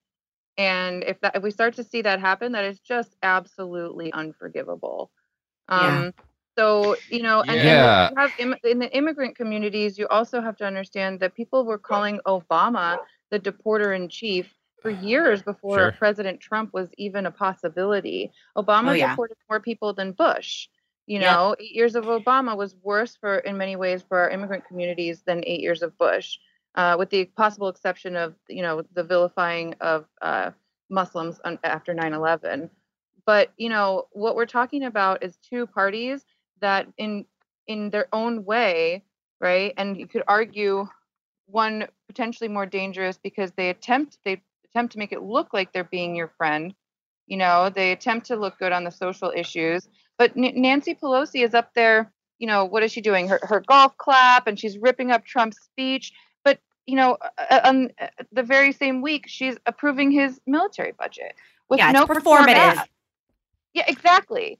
[0.56, 5.11] and if that if we start to see that happen, that is just absolutely unforgivable.
[5.68, 6.11] Um, Yeah.
[6.61, 8.03] So you know, and, Yeah.
[8.03, 8.33] and you have
[8.68, 12.99] in the immigrant communities, you also have to understand that people were calling Obama
[13.31, 15.92] the deporter in chief for years before Sure.
[15.92, 18.31] President Trump was even a possibility.
[18.57, 19.11] Obama Oh, yeah.
[19.11, 20.68] deported more people than Bush.
[21.07, 21.35] You Yeah.
[21.35, 25.23] know, eight years of Obama was worse for, in many ways, for our immigrant communities
[25.23, 26.38] than eight years of Bush,
[26.75, 30.51] uh, with the possible exception of, you know, the vilifying of uh,
[30.90, 32.68] Muslims on, after 9/11.
[33.27, 36.25] But you know, what we're talking about is two parties
[36.61, 37.25] that, in
[37.66, 39.05] in their own way,
[39.40, 39.73] right?
[39.77, 40.87] And you could argue
[41.46, 45.85] one potentially more dangerous because they attempt they attempt to make it look like they're
[45.85, 46.75] being your friend.
[47.27, 49.88] You know, they attempt to look good on the social issues.
[50.18, 52.12] But N- Nancy Pelosi is up there.
[52.38, 53.29] You know, what is she doing?
[53.29, 56.12] Her her golf clap, and she's ripping up Trump's speech.
[56.44, 61.35] But you know, uh, on uh, the very same week, she's approving his military budget
[61.68, 62.85] with Yeah, no performative.
[63.75, 64.59] Yeah, exactly.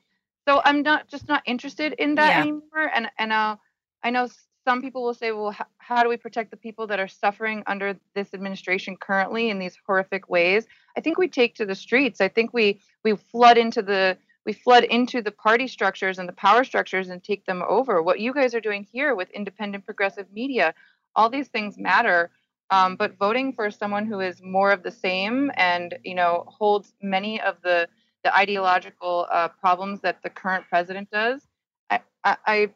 [0.51, 2.41] So I'm not just not interested in that Yeah.
[2.41, 2.91] anymore.
[2.93, 3.57] And and uh,
[4.03, 4.29] I know
[4.67, 7.63] some people will say, well, h- how do we protect the people that are suffering
[7.69, 10.67] under this administration currently in these horrific ways?
[10.97, 12.21] I think we take to the streets.
[12.21, 16.33] I think we we flood into the we flood into the party structures and the
[16.33, 18.03] power structures and take them over.
[18.03, 20.75] What you guys are doing here with independent progressive media,
[21.15, 22.31] all these things matter.
[22.73, 26.93] Um, but voting for someone who is more of the same and you know holds
[27.01, 27.89] many of the
[28.25, 31.47] the ideological uh, problems that the current president does,
[31.89, 32.69] I, I, I,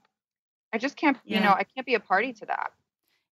[0.72, 2.72] I just can't, you know, I can't be a party to that.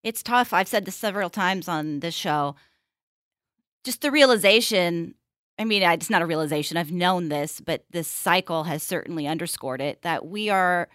[0.03, 0.53] It's tough.
[0.53, 2.55] I've said this several times on this show.
[3.83, 5.15] Just the realization.
[5.57, 6.77] I mean, it's not a realization.
[6.77, 10.89] I've known this, but this cycle has certainly underscored it that we are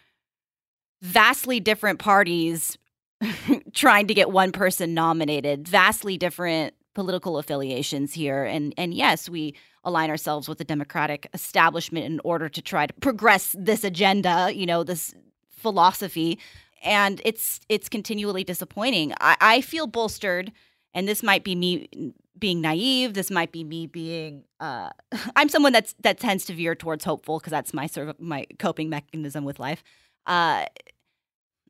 [1.00, 2.76] vastly different parties
[3.72, 8.42] trying to get one person nominated, vastly different political affiliations here.
[8.42, 12.94] And and yes, we align ourselves with the Democratic establishment in order to try to
[12.94, 15.14] progress this agenda, you know, this
[15.48, 16.40] philosophy.
[16.82, 19.12] And it's it's continually disappointing.
[19.20, 20.50] I, I feel bolstered,
[20.92, 21.88] and this might be me
[22.36, 23.14] being naive.
[23.14, 24.42] This might be me being.
[24.58, 24.90] Uh,
[25.36, 28.44] I'm someone that's that tends to veer towards hopeful because that's my sort of my
[28.58, 29.84] coping mechanism with life.
[30.26, 30.66] Uh,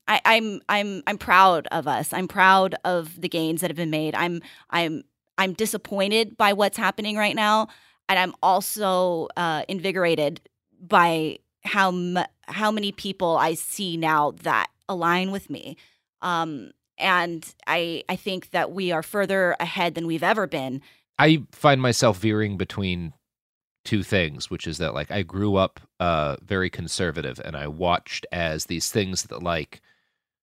[0.09, 2.15] I, I'm I'm I'm proud of us.
[2.15, 4.15] I'm proud of the gains that have been made.
[4.15, 5.05] I'm I'm
[5.39, 7.69] I'm disappointed by what's happening right now,
[8.09, 10.41] and I'm also uh, invigorated
[10.81, 15.77] by how m- how many people I see now that align with me.
[16.23, 20.83] Um, and I I think that we are further ahead than we've ever been.
[21.19, 23.13] I find myself veering between
[23.85, 28.27] two things, which is that like I grew up uh very conservative and I watched
[28.33, 29.81] as these things that like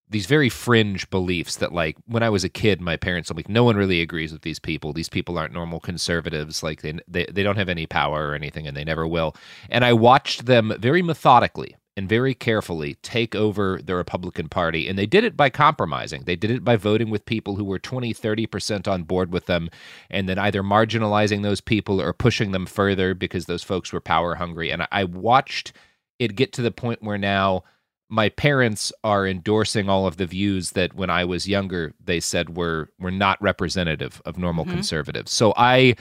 [0.09, 3.49] these very fringe beliefs that like when I was a kid my parents told like,
[3.49, 4.93] no one really agrees with these people.
[4.93, 8.67] These people aren't normal conservatives like they they they don't have any power or anything
[8.67, 9.35] and they never will.
[9.69, 14.87] And I watched them very methodically and very carefully take over the Republican Party.
[14.87, 16.23] And they did it by compromising.
[16.25, 19.69] They did it by voting with people who were 20, 30% on board with them,
[20.09, 24.35] and then either marginalizing those people or pushing them further because those folks were power
[24.35, 24.71] hungry.
[24.71, 25.71] And I watched
[26.19, 27.63] it get to the point where now
[28.15, 32.55] my parents are endorsing all of the views that when I was younger they said
[32.57, 34.71] were were not representative of normal Mhm.
[34.75, 35.31] conservatives.
[35.31, 35.95] So I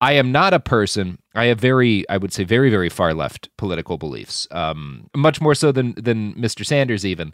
[0.00, 1.18] I am not a person.
[1.34, 4.46] I have very, I would say, very, very far left political beliefs.
[4.52, 6.64] Um, much more so than than Mr.
[6.64, 7.32] Sanders even.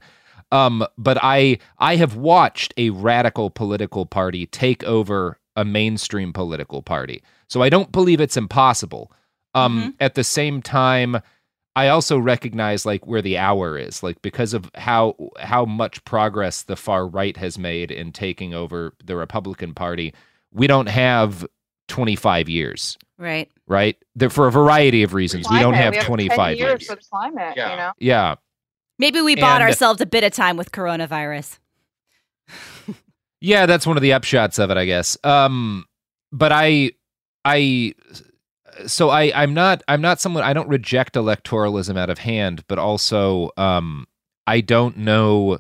[0.51, 6.81] Um, but I I have watched a radical political party take over a mainstream political
[6.83, 7.23] party.
[7.49, 9.13] So I don't believe it's impossible.
[9.55, 11.21] Um, At the same time,
[11.77, 16.63] I also recognize like where the hour is, like because of how how much progress
[16.63, 20.15] the far right has made in taking over the Republican Party.
[20.53, 21.45] We don't have
[21.89, 23.51] 25 years, Right.
[23.67, 23.97] right?
[24.15, 26.87] There, for a variety of reasons, we don't Climate, have we 25 years years.
[26.87, 27.93] for the climate, you know?
[27.99, 28.37] Yeah.
[28.99, 31.59] Maybe we bought And- ourselves a bit of time with coronavirus.
[33.41, 35.19] Yeah, that's one of the upshots of it, I guess.
[35.25, 35.85] Um,
[36.33, 36.93] but I,
[37.45, 37.95] I,
[38.87, 40.43] so I, I'm not, I'm not someone.
[40.43, 44.07] I don't reject electoralism out of hand, but also, um,
[44.47, 45.59] I don't know.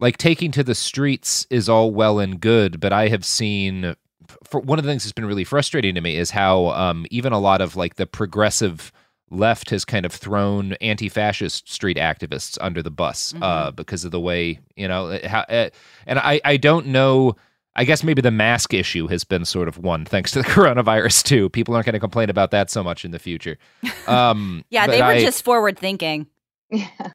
[0.00, 3.94] Like taking to the streets is all well and good, but I have seen.
[4.42, 7.32] For one of the things that's been really frustrating to me is how um, even
[7.32, 8.90] a lot of like the progressive
[9.30, 14.20] left has kind of thrown anti-fascist street activists under the bus uh, because of the
[14.20, 15.70] way you know how, uh,
[16.06, 17.36] and I I don't know.
[17.76, 21.24] I guess maybe the mask issue has been sort of one thanks to the coronavirus
[21.24, 21.48] too.
[21.50, 23.58] People aren't going to complain about that so much in the future.
[24.06, 26.26] Um, Yeah, they were I- just forward thinking.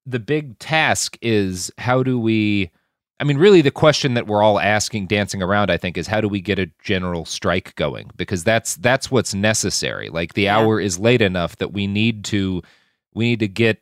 [0.06, 2.72] the big task is how do we
[3.20, 6.22] I mean really the question that we're all asking dancing around I think is how
[6.22, 10.80] do we get a general strike going because that's that's what's necessary like the hour
[10.80, 12.62] is late enough that we need to
[13.14, 13.82] we need to get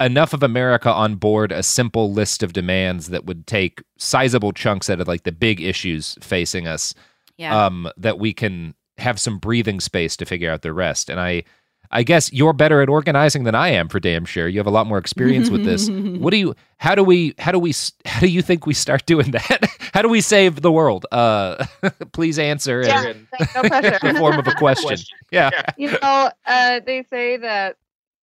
[0.00, 4.88] enough of America on board a simple list of demands that would take sizable chunks
[4.90, 6.94] out of like the big issues facing us
[7.36, 7.66] Yeah.
[7.66, 11.44] um that we can have some breathing space to figure out the rest and I
[11.90, 14.48] I guess you're better at organizing than I am for damn sure.
[14.48, 15.88] You have a lot more experience with this.
[16.22, 17.72] What do you how do we how do we
[18.04, 19.68] how do you think we start doing that?
[19.94, 21.06] how do we save the world?
[21.12, 21.64] Uh
[22.12, 23.98] please answer in- Yeah, in no pressure.
[24.02, 24.96] the form of a question.
[25.30, 25.50] Yeah.
[25.76, 27.76] you know, uh, they say that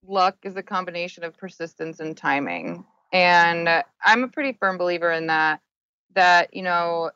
[0.08, 3.70] luck is a combination of persistence and timing, and
[4.04, 5.62] I'm a pretty firm believer in that.
[6.14, 7.12] That you know,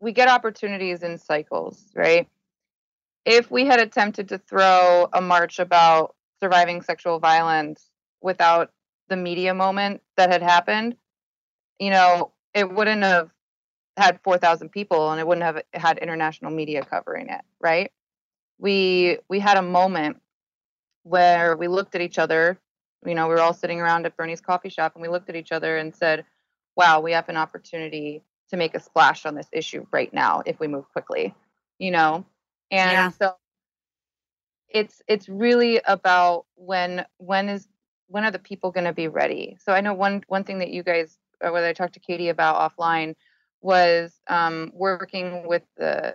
[0.00, 2.28] we get opportunities in cycles, right?
[3.24, 8.70] If we had attempted to throw a march about surviving sexual violence without
[9.08, 10.96] the media moment that had happened,
[11.78, 13.30] you know, it wouldn't have
[13.96, 17.90] had 4,000 people and it wouldn't have had international media covering it, right?
[18.58, 20.20] We we had a moment
[21.04, 22.58] where we looked at each other,
[23.06, 25.36] you know, we were all sitting around at Bernie's coffee shop and we looked at
[25.36, 26.26] each other and said,
[26.76, 30.60] "Wow, we have an opportunity to make a splash on this issue right now if
[30.60, 31.34] we move quickly."
[31.78, 32.26] You know?
[32.70, 33.10] And Yeah.
[33.10, 33.36] so
[34.70, 37.68] it's it's really about when when is
[38.08, 40.70] when are the people going to be ready so i know one one thing that
[40.70, 43.14] you guys or what i talked to katie about offline
[43.62, 46.14] was um, working with the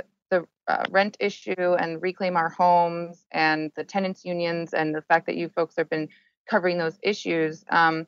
[0.70, 5.36] uh, rent issue and reclaim our homes and the tenants unions and the fact that
[5.36, 6.08] you folks have been
[6.48, 7.66] covering those issues.
[7.70, 8.06] Um,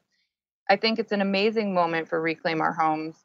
[0.69, 3.15] I think it's an amazing moment for reclaim our homes,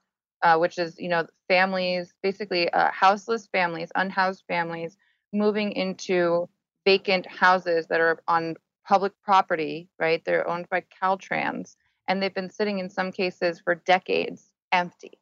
[0.43, 4.97] uh, which is you know families, basically uh, houseless families, unhoused families,
[5.33, 6.49] moving into
[6.87, 8.57] vacant houses that are on
[8.89, 10.25] public property, right?
[10.25, 11.77] They're owned by Caltrans,
[12.09, 15.19] and they've been sitting in some cases for decades empty.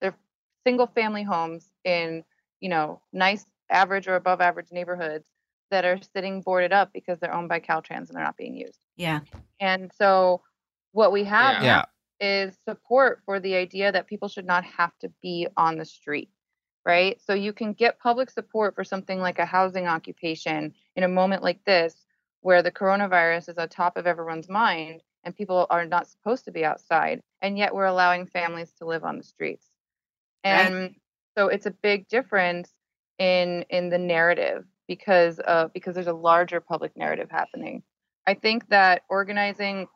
[0.00, 0.16] They're
[0.66, 2.24] single family homes in,
[2.60, 5.24] you know, nice average or above average neighborhoods
[5.70, 8.78] that are sitting boarded up because they're owned by Caltrans and they're not being used.
[8.96, 9.20] Yeah.
[9.60, 10.42] And so
[10.92, 11.84] what we have Yeah.
[12.20, 16.30] is support for the idea that people should not have to be on the street,
[16.84, 17.20] right?
[17.22, 21.42] So you can get public support for something like a housing occupation in a moment
[21.42, 22.04] like this
[22.40, 26.50] where the coronavirus is on top of everyone's mind and people are not supposed to
[26.50, 29.66] be outside and yet we're allowing families to live on the streets.
[30.44, 30.96] Right.
[31.40, 32.70] So it's a big difference
[33.18, 37.82] in in the narrative because uh because there's a larger public narrative happening.
[38.26, 39.86] I think that organizing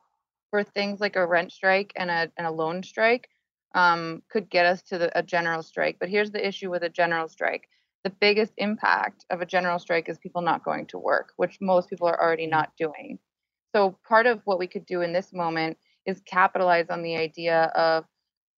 [0.49, 3.29] for things like a rent strike and a and a loan strike
[3.75, 5.99] um, could get us to the, a general strike.
[6.01, 7.69] But here's the issue with a general strike:
[8.05, 11.91] the biggest impact of a general strike is people not going to work, which most
[11.91, 13.19] people are already not doing.
[13.77, 15.77] So part of what we could do in this moment
[16.07, 18.07] is capitalize on the idea of,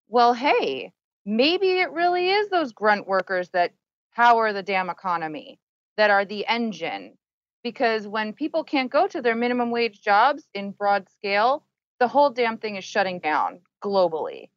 [0.06, 0.92] well, hey,
[1.26, 3.74] maybe it really is those grunt workers that
[4.14, 5.60] power the damn economy
[5.98, 7.18] that are the engine
[7.64, 11.64] because when people can't go to their minimum wage jobs in broad scale,
[12.00, 14.50] the whole damn thing is shutting down globally,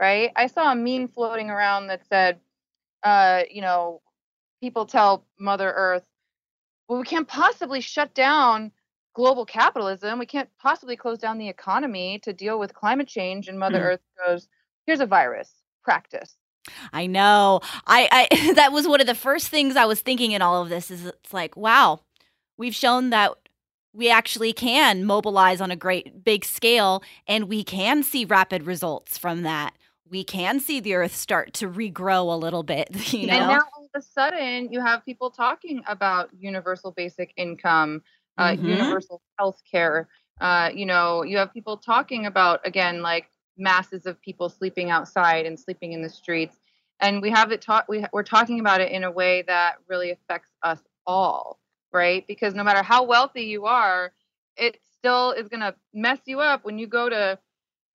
[0.00, 0.32] right?
[0.36, 2.40] I saw a meme floating around that said,
[3.04, 4.02] uh, you know,
[4.62, 6.04] people tell Mother Earth,
[6.88, 8.72] well, we can't possibly shut down
[9.14, 10.18] global capitalism.
[10.18, 13.48] We can't possibly close down the economy to deal with climate change.
[13.48, 13.84] And Mother Hmm.
[13.92, 14.48] Earth goes,
[14.86, 16.36] here's a virus, practice.
[16.92, 17.60] I know.
[17.86, 20.68] I, I that was one of the first things I was thinking in all of
[20.68, 22.00] this is it's like, wow,
[22.56, 23.32] we've shown that
[23.92, 29.18] we actually can mobilize on a great big scale and we can see rapid results
[29.18, 29.74] from that.
[30.08, 33.38] We can see the earth start to regrow a little bit, you know.
[33.38, 38.02] And now all of a sudden, you have people talking about universal basic income,
[38.38, 38.66] uh, Mhm.
[38.66, 40.08] universal health care.
[40.40, 45.46] Uh, you know, you have people talking about, again, like masses of people sleeping outside
[45.46, 46.58] and sleeping in the streets.
[47.00, 50.10] And we have it taught, we, we're talking about it in a way that really
[50.10, 51.58] affects us all,
[51.92, 52.26] right?
[52.26, 54.12] Because no matter how wealthy you are,
[54.56, 57.38] it still is going to mess you up when you go to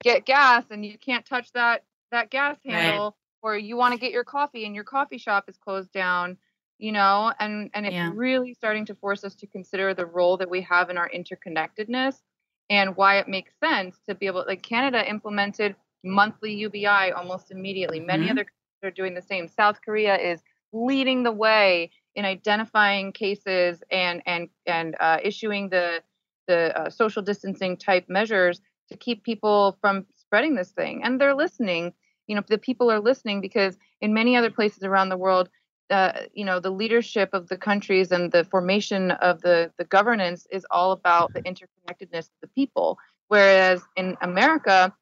[0.04, 3.06] get gas and you can't touch that that gas Right.
[3.06, 6.38] handle or you want to get your coffee and your coffee shop is closed down
[6.78, 8.12] you know and and it's Yeah.
[8.16, 12.22] really starting to force us to consider the role that we have in our interconnectedness
[12.70, 18.00] and why it makes sense to be able like canada implemented monthly ubi almost immediately.
[18.00, 18.32] Many Mhm.
[18.32, 19.48] other countries are doing the same.
[19.48, 20.44] South korea is
[20.74, 26.02] leading the way in identifying cases and and and uh, issuing the
[26.48, 31.04] the uh, social distancing type measures to keep people from spreading this thing.
[31.04, 31.94] And they're listening.
[32.28, 35.50] You know the people are listening because in many other places around the world
[35.90, 40.48] uh, you know the leadership of the countries and the formation of the the governance
[40.52, 42.98] is all about the interconnectedness of the people.
[43.28, 44.94] Whereas in america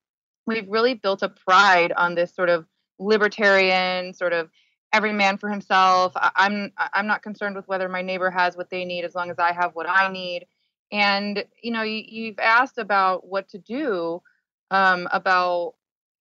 [0.46, 2.66] we've really built a pride on this sort of
[3.00, 4.50] libertarian sort of
[4.94, 6.14] every man for himself.
[6.16, 9.30] I- i'm i'm not concerned with whether my neighbor has what they need as long
[9.30, 10.46] as i have what i need.
[10.92, 14.22] And you know you, you've asked about what to do
[14.72, 15.76] um, about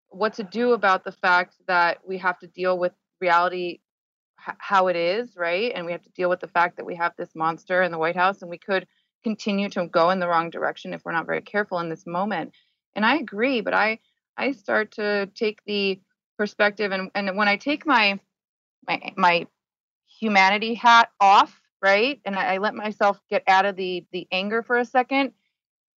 [0.09, 3.79] what to do about the fact that we have to deal with reality
[4.57, 7.13] how it is right and we have to deal with the fact that we have
[7.17, 8.87] this monster in the white house and we could
[9.23, 12.53] continue to go in the wrong direction if we're not very careful in this moment
[12.95, 13.99] and i agree but i
[14.37, 15.99] i start to take the
[16.37, 18.19] perspective and and when i take my
[18.87, 19.47] my my
[20.19, 24.63] humanity hat off right and I, I let myself get out of the the anger
[24.63, 25.33] for a second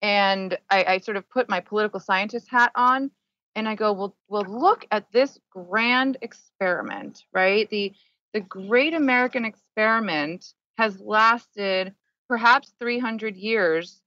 [0.02, 3.10] and I, I sort of put my political scientist hat on
[3.56, 7.68] and I go, well, well, look at this grand experiment, right?
[7.70, 7.92] The
[8.34, 11.94] the great American experiment has lasted
[12.28, 14.02] perhaps 300 years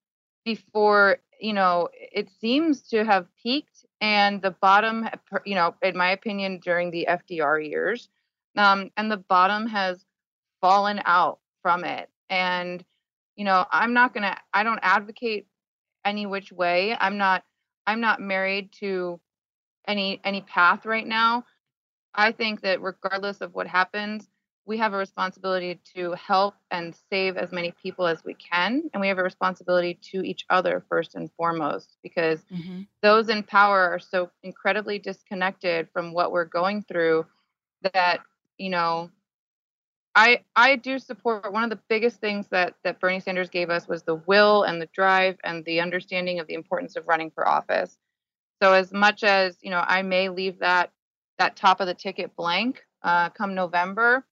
[0.46, 5.08] before, you know, it seems to have peaked and the bottom,
[5.46, 8.10] you know, in my opinion, during the FDR years,
[8.56, 10.06] um, and the bottom has
[10.62, 12.10] fallen out from it.
[12.30, 12.84] And,
[13.36, 15.48] you know, I'm not gonna, I don't advocate
[16.06, 16.96] any which way.
[17.00, 17.44] I'm not
[17.86, 19.20] I'm not married to
[19.88, 21.46] any any path right now.
[22.18, 24.28] I think that regardless of what happens,
[24.66, 29.00] we have a responsibility to help and save as many people as we can and
[29.00, 32.82] we have a responsibility to each other first and foremost because mm-hmm.
[33.02, 37.26] those in power are so incredibly disconnected from what we're going through
[37.94, 38.20] that
[38.58, 39.10] you know
[40.14, 43.88] I I do support one of the biggest things that that Bernie Sanders gave us
[43.88, 47.48] was the will and the drive and the understanding of the importance of running for
[47.48, 47.98] office.
[48.62, 50.92] So as much as you know, I may leave that
[51.40, 54.26] that top of the ticket blank uh, come November.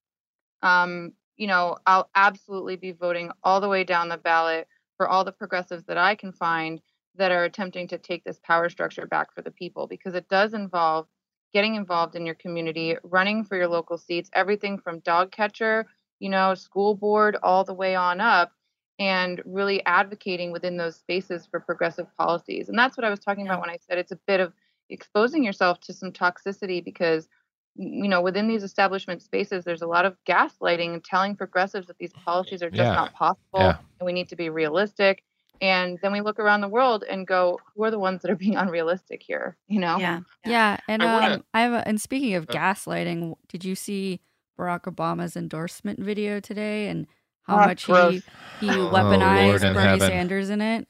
[0.62, 5.24] Um, you know, I'll absolutely be voting all the way down the ballot for all
[5.24, 6.82] the progressives that I can find
[7.18, 10.54] that are attempting to take this power structure back for the people because it does
[10.54, 11.08] involve
[11.54, 15.86] getting involved in your community, running for your local seats, everything from dog catcher,
[16.20, 18.52] you know, school board, all the way on up,
[19.00, 22.68] and really advocating within those spaces for progressive policies.
[22.68, 24.52] And that's what I was talking about when I said it's a bit of
[24.90, 27.28] exposing yourself to some toxicity because
[27.76, 31.98] you know within these establishment spaces there's a lot of gaslighting and telling progressives that
[31.98, 32.96] these policies are just Yeah.
[32.96, 33.78] not possible Yeah.
[34.00, 35.24] and we need to be realistic
[35.62, 38.36] and then we look around the world and go who are the ones that are
[38.36, 41.74] being unrealistic here you know yeah Yeah, and I wanna- um, I have.
[41.74, 44.22] A, and speaking of gaslighting, did you see
[44.60, 47.08] Barack Obama's endorsement video today and
[47.44, 48.22] how Oh, much gross.
[48.60, 50.08] he he Oh, weaponized in Bernie heaven.
[50.08, 50.88] Sanders in it?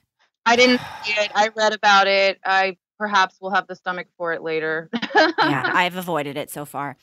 [0.47, 4.33] i didn't see it i read about it i perhaps we'll have the stomach for
[4.33, 5.31] it later yeah,
[5.73, 6.97] I've avoided it so far.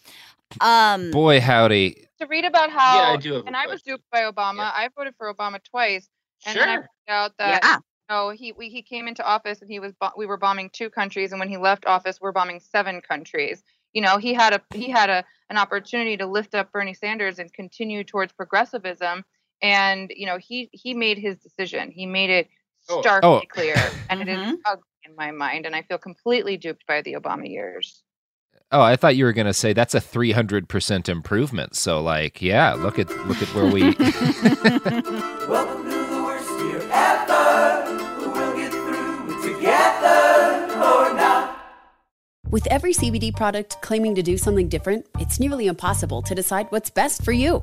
[0.61, 2.07] Um, Boy, howdy.
[2.21, 4.71] to read about how Yeah, I do and I was duped by Obama.
[4.75, 6.09] I voted for Obama twice,
[6.47, 7.77] and then I found out that Yeah.
[8.11, 10.91] no, he we, he came into office and he was bo- we were bombing two
[10.91, 13.63] countries, and when he left office, we're bombing seven countries.
[13.95, 17.39] You know, he had a he had a an opportunity to lift up Bernie Sanders
[17.39, 19.25] and continue towards progressivism,
[19.63, 21.91] and you know he he made his decision.
[21.91, 22.49] He made it
[22.91, 23.01] Oh.
[23.01, 23.41] starkly Oh.
[23.49, 23.77] clear,
[24.11, 24.57] and it is Mhm.
[25.05, 28.03] Ugly in my mind, and I feel completely duped by the Obama years.
[28.71, 31.77] Oh, I thought you were going to say that's a 300% improvement.
[31.77, 33.83] So like, yeah, look at look at where we
[35.47, 37.85] Welcome to the worst year ever.
[38.19, 41.59] We'll get through it together or not.
[42.49, 46.89] With every CBD product claiming to do something different, it's nearly impossible to decide what's
[46.89, 47.63] best for you.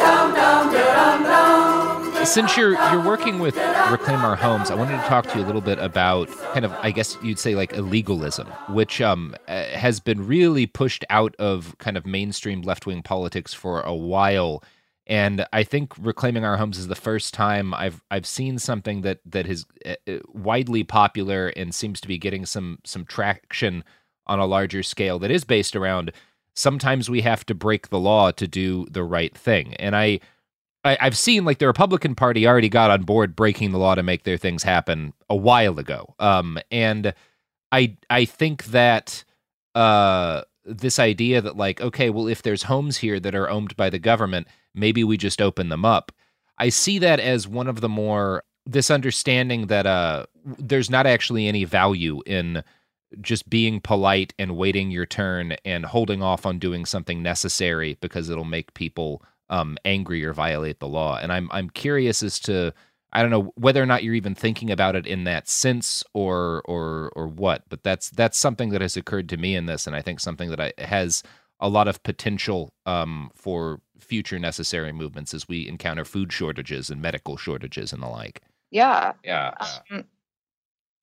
[2.25, 3.55] Since you're you're working with
[3.89, 6.71] Reclaim Our Homes, I wanted to talk to you a little bit about kind of
[6.73, 11.75] I guess you'd say like illegalism, which um uh, has been really pushed out of
[11.79, 14.63] kind of mainstream left wing politics for a while.
[15.07, 19.19] And I think Reclaiming Our Homes is the first time I've I've seen something that
[19.25, 23.83] that is uh, uh, widely popular and seems to be getting some some traction
[24.27, 26.11] on a larger scale that is based around
[26.55, 29.73] sometimes we have to break the law to do the right thing.
[29.75, 30.19] And I
[30.83, 34.03] I, I've seen like the Republican Party already got on board breaking the law to
[34.03, 36.15] make their things happen a while ago.
[36.19, 37.13] Um, and
[37.71, 39.23] I I think that
[39.75, 43.89] uh, this idea that like okay, well, if there's homes here that are owned by
[43.89, 46.11] the government, maybe we just open them up.
[46.57, 51.47] I see that as one of the more this understanding that uh, there's not actually
[51.47, 52.63] any value in
[53.19, 58.29] just being polite and waiting your turn and holding off on doing something necessary because
[58.29, 59.21] it'll make people
[59.51, 61.19] um, angry or violate the law.
[61.21, 62.73] And I'm I'm curious as to
[63.13, 66.63] I don't know whether or not you're even thinking about it in that sense or
[66.65, 69.95] or or what, but that's that's something that has occurred to me in this, and
[69.95, 71.21] I think something that I, has
[71.59, 77.01] a lot of potential um, for future necessary movements as we encounter food shortages and
[77.01, 78.41] medical shortages and the like.
[78.71, 79.13] Yeah.
[79.23, 79.53] Yeah.
[79.91, 80.05] Um,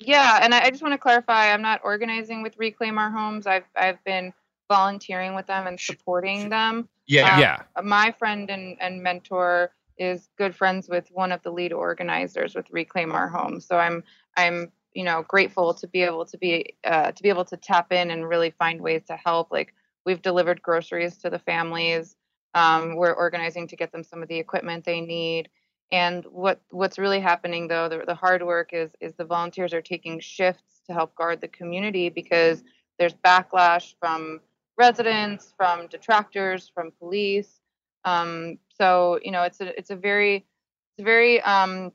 [0.01, 3.47] yeah, and I, I just want to clarify: I'm not organizing with Reclaim Our Homes.
[3.47, 4.33] I've I've been
[4.69, 6.89] volunteering with them and supporting them.
[7.07, 7.63] Yeah, Um, yeah.
[7.83, 12.67] My friend and, and mentor is good friends with one of the lead organizers with
[12.71, 13.67] Reclaim Our Homes.
[13.67, 14.05] So I'm
[14.37, 17.93] I'm you know grateful to be able to be uh, to be able to tap
[17.93, 19.51] in and really find ways to help.
[19.51, 19.75] Like
[20.07, 22.17] we've delivered groceries to the families.
[22.55, 25.49] Um, we're organizing to get them some of the equipment they need.
[25.91, 29.83] And what what's really happening though, the, the hard work is is the volunteers are
[29.83, 32.63] taking shifts to help guard the community because
[32.99, 34.41] there's backlash from
[34.79, 37.61] residents, from detractors, from police.
[38.05, 41.93] Um, so you know, it's a it's a very it's a very um,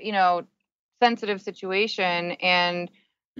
[0.00, 0.46] you know
[1.02, 2.32] sensitive situation.
[2.32, 2.90] And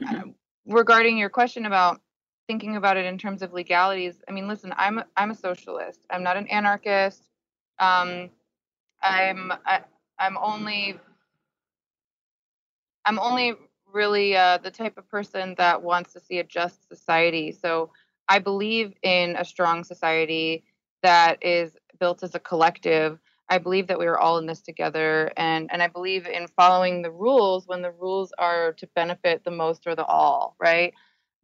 [0.06, 0.22] uh,
[0.66, 2.00] regarding your question about
[2.48, 6.00] thinking about it in terms of legalities, I mean, listen, I'm a- I'm a socialist.
[6.10, 7.22] I'm not an anarchist.
[7.78, 8.30] Um,
[9.02, 9.82] I'm I,
[10.18, 10.98] I'm only
[13.04, 13.54] I'm only
[13.92, 17.52] really uh, the type of person that wants to see a just society.
[17.52, 17.90] So
[18.28, 20.64] I believe in a strong society
[21.02, 23.18] that is built as a collective.
[23.48, 27.02] I believe that we are all in this together, and and I believe in following
[27.02, 30.92] the rules when the rules are to benefit the most or the all, right?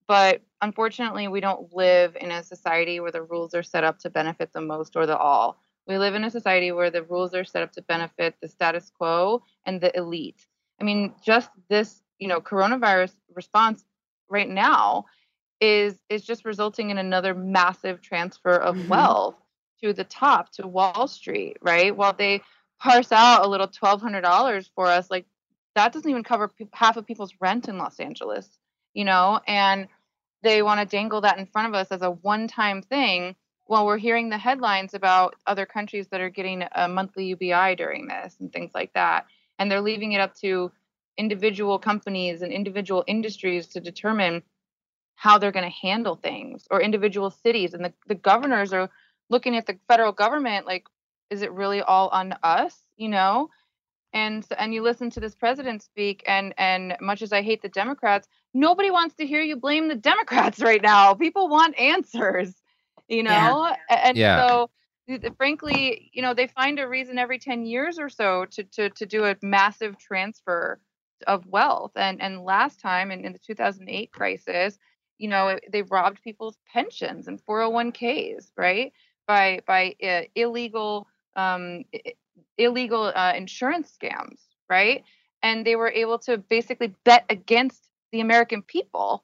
[0.09, 4.11] But unfortunately, we don't live in a society where the rules are set up to
[4.11, 5.59] benefit the most or the all.
[5.87, 8.91] We live in a society where the rules are set up to benefit the status
[8.91, 10.47] quo and the elite.
[10.80, 13.85] I mean, just this, you know, coronavirus response
[14.28, 15.05] right now
[15.62, 18.88] is is just resulting in another massive transfer of mm-hmm.
[18.88, 19.36] wealth
[19.82, 21.96] to the top to Wall Street, right?
[21.96, 22.42] While they
[22.80, 25.24] parse out a little twelve hundred dollars for us, like
[25.76, 28.48] that doesn't even cover half of people's rent in Los Angeles,
[28.92, 29.86] you know, and
[30.42, 33.36] they want to dangle that in front of us as a one-time thing
[33.66, 38.08] while we're hearing the headlines about other countries that are getting a monthly UBI during
[38.08, 39.26] this and things like that.
[39.58, 40.72] And they're leaving it up to
[41.16, 44.42] individual companies and individual industries to determine
[45.22, 47.74] how they're going to handle things or individual cities.
[47.74, 48.90] And the, the governors are
[49.30, 50.86] looking at the federal government like,
[51.30, 52.76] is it really all on us?
[52.96, 53.50] You know?
[54.12, 57.68] and and you listen to this president speak and and much as i hate the
[57.68, 62.54] democrats nobody wants to hear you blame the democrats right now people want answers
[63.08, 63.98] you know Yeah.
[64.04, 64.46] And Yeah.
[64.46, 64.70] so
[65.08, 68.64] th- th- frankly you know they find a reason every 10 years or so to
[68.64, 70.80] to to do a massive transfer
[71.26, 74.78] of wealth and and last time in, in the 2008 crisis
[75.22, 78.92] you know it- they robbed people's pensions and 401ks right
[79.26, 81.06] by by uh, illegal
[81.36, 81.84] um
[82.58, 85.04] illegal uh, insurance scams right
[85.42, 89.22] and they were able to basically bet against the american people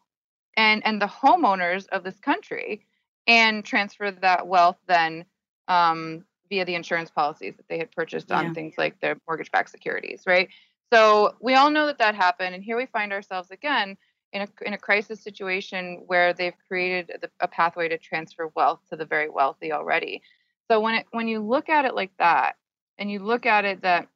[0.57, 2.87] and and the homeowners of this country
[3.27, 5.25] and transfer that wealth then
[5.69, 8.53] um, via the insurance policies that they had purchased on Yeah.
[8.55, 10.49] things like their mortgage-backed securities, right?
[10.93, 13.99] So we all know that that happened, and here we find ourselves again
[14.33, 18.97] in a in a crisis situation where they've created a pathway to transfer wealth to
[18.97, 20.23] the very wealthy already.
[20.71, 22.57] So when it when you look at it like that,
[22.99, 24.09] and you look at it that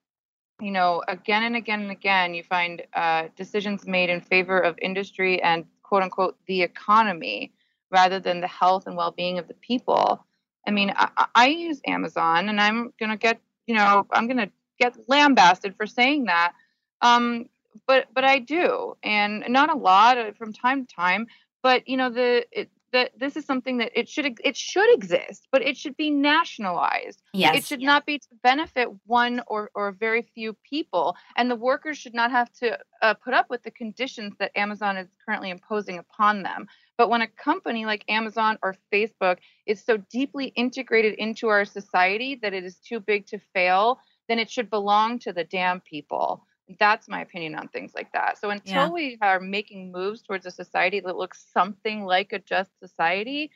[0.60, 4.78] you know, again and again and again, you find uh, decisions made in favor of
[4.80, 7.52] industry and quote unquote the economy
[7.90, 10.24] rather than the health and well being of the people.
[10.66, 14.96] I mean, I, I- use Amazon and I'm to get, you know, I'm to get
[15.08, 16.52] lambasted for saying that.
[17.00, 17.48] Um,
[17.86, 21.26] but but I do, and not a lot uh, from time to time.
[21.62, 25.48] But you know, the it, that this is something that it should it should exist,
[25.50, 27.22] but it should be nationalized.
[27.32, 27.66] Yes, It Yes.
[27.66, 32.14] should not be to benefit one or or very few people, and the workers should
[32.14, 36.42] not have to uh, put up with the conditions that Amazon is currently imposing upon
[36.42, 36.66] them.
[36.98, 42.38] But when a company like Amazon or Facebook is so deeply integrated into our society
[42.42, 43.98] that it is too big to fail,
[44.28, 46.46] then it should belong to the damn people.
[46.78, 48.38] That's my opinion on things like that.
[48.38, 48.90] So until Yeah.
[48.90, 53.50] we are making moves towards a society that looks something like a just society,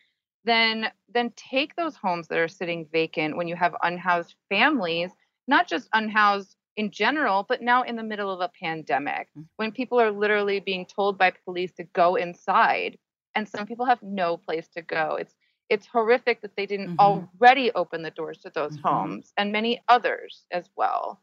[0.44, 5.10] then then take those homes that are sitting vacant when you have unhoused families,
[5.46, 9.44] not just unhoused in general, but now in the middle of a pandemic mm.
[9.56, 12.98] when people are literally being told by police to go inside
[13.34, 15.16] and some people have no place to go.
[15.20, 15.34] It's
[15.68, 17.00] it's horrific that they didn't mm-hmm.
[17.00, 18.88] already open the doors to those mm-hmm.
[18.88, 21.20] homes and many others as well.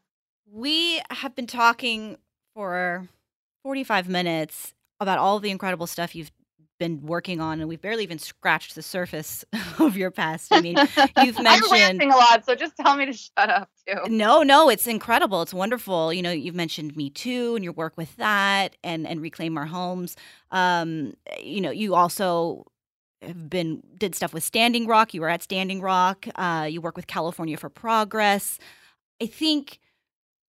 [0.50, 2.16] We have been talking
[2.54, 3.08] for
[3.62, 6.30] 45 minutes about all the incredible stuff you've
[6.78, 9.44] been working on, and we've barely even scratched the surface
[9.78, 10.52] of your past.
[10.52, 10.76] I mean,
[11.22, 11.70] you've I'm mentioned.
[11.72, 14.08] ranting a lot, so just tell me to shut up too.
[14.08, 15.42] No, no, it's incredible.
[15.42, 16.12] It's wonderful.
[16.12, 19.66] You know, you've mentioned Me Too and your work with that and and Reclaim Our
[19.66, 20.16] Homes.
[20.50, 22.66] Um, you know, you also
[23.22, 25.14] have been did stuff with Standing Rock.
[25.14, 26.26] You were at Standing Rock.
[26.34, 28.58] Uh, you work with California for Progress.
[29.22, 29.78] I think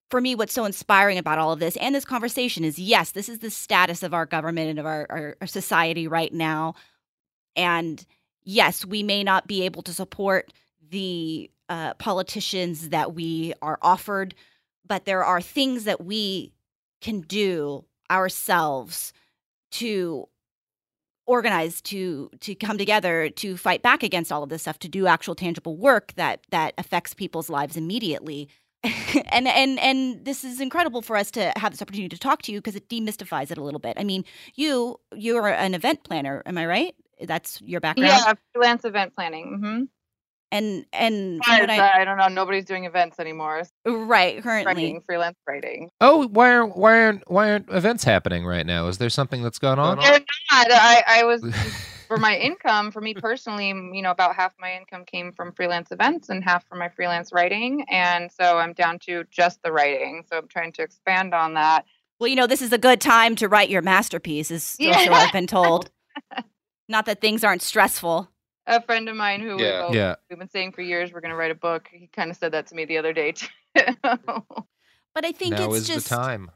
[0.09, 3.29] for me, what's so inspiring about all of this and this conversation is yes, this
[3.29, 6.75] is the status of our government and of our, our, our society right now.
[7.55, 8.05] And
[8.43, 10.53] yes, we may not be able to support
[10.89, 14.35] the uh, politicians that we are offered,
[14.85, 16.53] but there are things that we
[17.01, 19.11] can do ourselves
[19.71, 20.27] to
[21.27, 25.07] organize to to come together to fight back against all of this stuff to do
[25.07, 28.47] actual tangible work that that affects people's lives immediately
[29.31, 32.51] and and and this is incredible for us to have this opportunity to talk to
[32.51, 33.97] you because it demystifies it a little bit.
[33.97, 34.25] I mean,
[34.55, 36.95] you you're an event planner, am I right?
[37.21, 38.09] That's your background.
[38.09, 39.57] Yeah, freelance event planning.
[39.57, 39.83] Mm-hmm.
[40.51, 42.27] And and I, I, I, don't know.
[42.27, 43.63] Nobody's doing events anymore.
[43.86, 45.89] Right, currently writing, freelance writing.
[45.99, 48.88] Oh, why aren't why aren't why aren't events happening right now?
[48.88, 49.99] Is there something that's gone on?
[49.99, 50.19] They're
[50.51, 50.67] not.
[50.71, 51.43] I I was
[52.07, 55.91] for my income, for me personally, you know, about half my income came from freelance
[55.91, 57.85] events and half from my freelance writing.
[57.89, 60.23] And so I'm down to just the writing.
[60.29, 61.85] So I'm trying to expand on that.
[62.19, 64.93] Well, you know, this is a good time to write your masterpiece, is Yeah.
[64.97, 65.89] also what I've been told.
[66.87, 68.29] Not that things aren't stressful.
[68.67, 69.81] A friend of mine who Yeah.
[69.81, 70.15] we both- Yeah.
[70.29, 71.89] we've been saying for years we're going to write a book.
[71.91, 73.47] He kind of said that to me the other day too.
[75.13, 76.51] But I think now it's is just the time.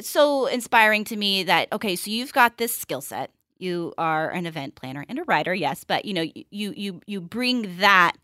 [0.00, 3.30] so inspiring to me that okay, so you've got this skill set.
[3.62, 7.20] You are an event planner and a writer, yes, but you know, you you you
[7.20, 8.14] bring that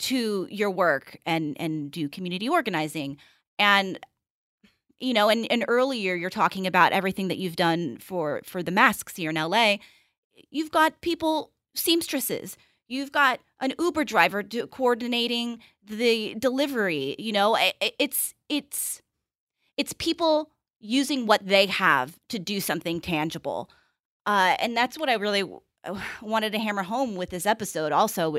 [0.00, 3.16] to your work and and do community organizing.
[3.58, 3.98] And
[5.00, 8.70] you know and, and earlier you're talking about everything that you've done for for the
[8.70, 9.76] masks here in la
[10.50, 12.56] you've got people seamstresses.
[12.86, 17.56] You've got an uber driver do, coordinating the delivery you know?
[17.56, 19.02] I- I- it's it's
[19.76, 20.50] it's people
[20.80, 23.68] using what they have to do something tangible
[24.26, 25.60] uh, and that's what i really w-
[26.22, 28.36] wanted to hammer home with this episode also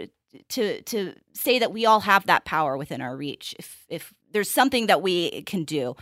[0.49, 4.49] to to say that we all have that power within our reach if if there's
[4.49, 5.95] something that we can do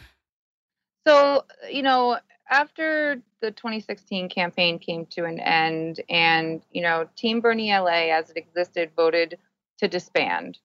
[1.08, 2.20] So, you know,
[2.50, 8.30] after the 2016 campaign came to an end and, you know, Team Bernie LA as
[8.30, 9.38] it existed voted
[9.80, 10.60] to disband.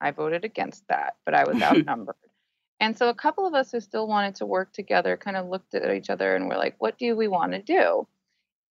[0.00, 2.14] I voted against that, but I was outnumbered.
[2.80, 5.74] And so a couple of us who still wanted to work together kind of looked
[5.74, 8.06] at each other and were like, what do we want to do?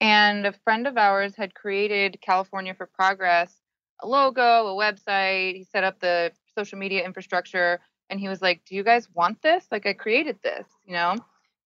[0.01, 3.53] And a friend of ours had created California for Progress,
[4.01, 5.55] a logo, a website.
[5.55, 7.79] He set up the social media infrastructure
[8.09, 9.65] and he was like, Do you guys want this?
[9.71, 11.15] Like, I created this, you know?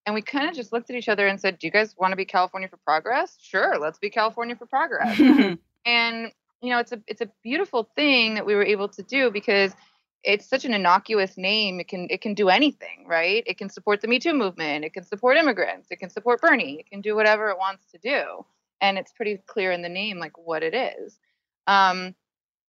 [0.06, 2.12] And we kind of just looked at each other and said, Do you guys want
[2.12, 3.38] to be California for Progress?
[3.42, 5.20] Sure, let's be California for Progress.
[5.86, 6.32] and
[6.62, 9.76] you know, it's a it's a beautiful thing that we were able to do because
[10.24, 11.80] it's such an innocuous name.
[11.80, 13.44] It can it can do anything, right?
[13.46, 14.86] It can support the Me Too movement.
[14.86, 15.90] It can support immigrants.
[15.92, 16.80] It can support Bernie.
[16.80, 18.46] It can do whatever it wants to do,
[18.82, 21.20] and it's pretty clear in the name like what it is.
[21.68, 22.16] Um,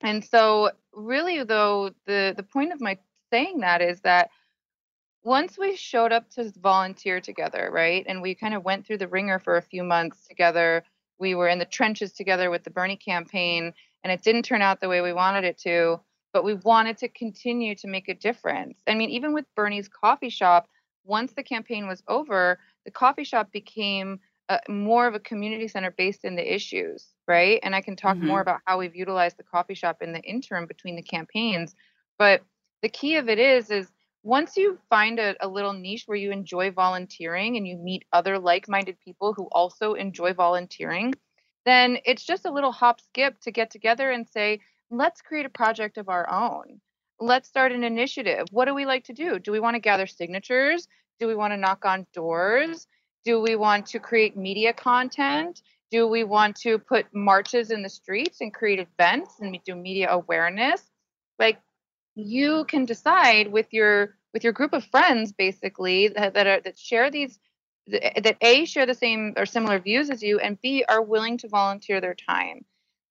[0.00, 2.98] and so, really, though, the the point of my
[3.30, 4.30] saying that is that
[5.22, 9.08] once we showed up to volunteer together, right, and we kind of went through the
[9.08, 10.84] ringer for a few months together.
[11.18, 14.80] We were in the trenches together with the Bernie campaign, and it didn't turn out
[14.80, 16.00] the way we wanted it to.
[16.34, 18.82] But we wanted to continue to make a difference.
[18.88, 20.68] I mean, even with Bernie's coffee shop,
[21.04, 24.20] once the campaign was over, the coffee shop became
[24.50, 27.60] uh, more of a community center based in the issues, right?
[27.62, 28.26] And I can talk Mm-hmm.
[28.26, 31.74] more about how we've utilized the coffee shop in the interim between the campaigns.
[32.18, 32.42] But
[32.82, 36.32] the key of it is, is once you find a, a little niche where you
[36.32, 41.14] enjoy volunteering and you meet other like-minded people who also enjoy volunteering,
[41.64, 44.60] then it's just a little hop skip to get together and say,
[44.90, 46.80] let's create a project of our own.
[47.20, 48.46] Let's start an initiative.
[48.50, 49.38] What do we like to do?
[49.38, 50.88] Do we want to gather signatures?
[51.20, 52.86] Do we want to knock on doors?
[53.24, 55.62] Do we want to create media content?
[55.90, 60.10] Do we want to put marches in the streets and create events and do media
[60.10, 60.82] awareness?
[61.38, 61.58] Like
[62.14, 66.78] you can decide with your with your group of friends basically that that, are, that
[66.78, 67.38] share these
[67.86, 71.48] that a share the same or similar views as you and b are willing to
[71.48, 72.64] volunteer their time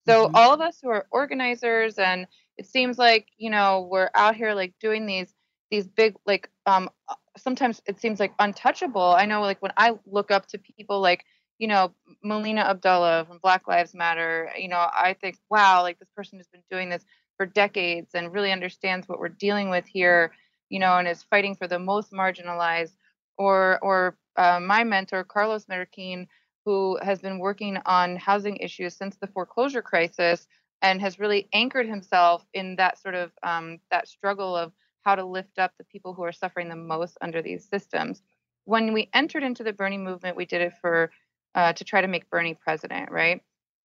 [0.08, 2.28] so all of us who are organizers and
[2.58, 5.34] it seems like you know we're out here like doing these
[5.72, 6.90] these big like um
[7.38, 9.16] sometimes it seems like untouchable.
[9.18, 11.26] I know like when i look up to people like
[11.60, 11.94] you know
[12.24, 16.48] melina abdullah from black lives matter you know i think wow like this person has
[16.48, 17.06] been doing this
[17.38, 20.32] for decades and really understands what we're dealing with here
[20.70, 22.96] you know and is fighting for the most marginalized
[23.38, 26.28] or or uh, my mentor carlos Marroquin,
[26.66, 30.48] who has been working on housing issues since the foreclosure crisis
[30.82, 34.72] and has really anchored himself in that sort of um, that struggle of
[35.04, 38.22] how to lift up the people who are suffering the most under these systems.
[38.66, 41.12] When we entered into the Bernie movement, we did it for
[41.56, 43.42] uh, to try to make Bernie president, right?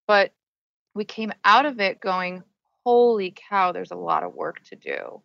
[0.06, 0.32] But
[0.94, 2.42] we came out of it going,
[2.84, 5.22] holy cow, there's a lot of work to do.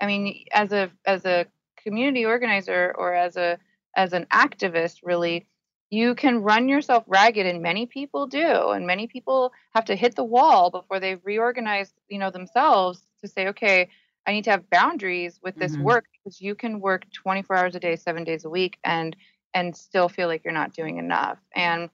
[0.00, 1.46] I mean, as a as a
[1.82, 3.58] community organizer or as a
[3.96, 5.46] as an activist, really,
[5.90, 10.14] you can run yourself ragged, and many people do, and many people have to hit
[10.16, 13.88] the wall before they reorganize, you know, themselves to say, okay,
[14.26, 15.78] I need to have boundaries with this Mhm.
[15.78, 19.16] work because you can work 24 hours a day, seven days a week, and
[19.54, 21.38] and still feel like you're not doing enough.
[21.54, 21.90] And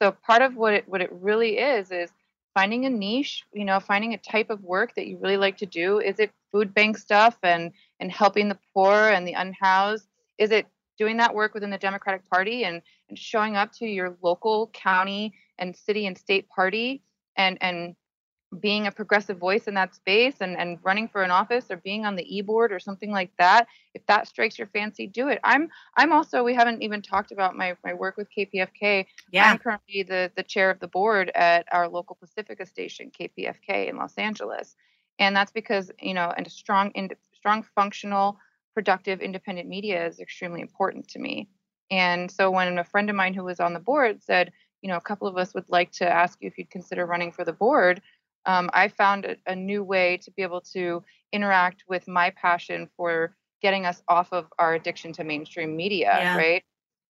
[0.00, 2.10] so part of what it what it really is is
[2.54, 5.66] finding a niche, you know, finding a type of work that you really like to
[5.66, 6.00] do.
[6.00, 10.08] Is it food bank stuff and and helping the poor and the unhoused?
[10.38, 10.66] Is it
[10.98, 15.32] doing that work within the Democratic Party and and showing up to your local county
[15.58, 17.02] and city and state party
[17.36, 17.96] and and
[18.60, 22.06] being a progressive voice in that space and, and running for an office or being
[22.06, 25.40] on the e-board or something like that if that strikes your fancy do it.
[25.44, 29.50] I'm i'm also we haven't even talked about my, my work with kpfk Yeah.
[29.50, 33.96] i'm currently the the chair of the board at our local pacifica station kpfk in
[33.96, 34.76] los angeles.
[35.18, 38.38] And that's because you know and a strong in, strong functional
[38.76, 41.48] productive independent media is extremely important to me
[41.90, 44.52] and so when a friend of mine who was on the board said
[44.82, 47.32] you know a couple of us would like to ask you if you'd consider running
[47.32, 48.02] for the board
[48.46, 51.02] um, I found a, a new way to be able to
[51.32, 56.36] interact with my passion for getting us off of our addiction to mainstream media, Yeah.
[56.36, 56.62] right?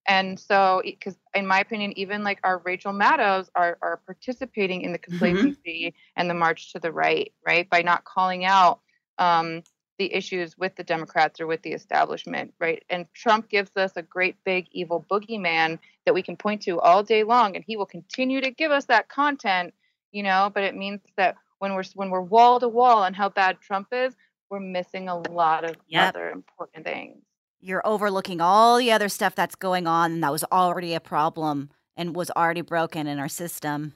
[0.07, 4.93] And so, because in my opinion, even like our Rachel Maddows are, are participating in
[4.93, 7.69] the complacency and the march to the right, right?
[7.69, 8.79] By not calling out
[9.19, 9.63] um,
[9.97, 12.83] the issues with the Democrats or with the establishment, right?
[12.89, 17.03] And Trump gives us a great big evil boogeyman that we can point to all
[17.03, 19.73] day long, and he will continue to give us that content
[20.13, 23.27] you know but it means that when we're when we're wall to wall on how
[23.27, 24.15] bad trump is
[24.49, 26.15] we're missing a lot of Yep.
[26.15, 27.21] other important things
[27.59, 31.69] You're overlooking all the other stuff that's going on and that was already a problem
[31.97, 33.95] and was already broken in our system.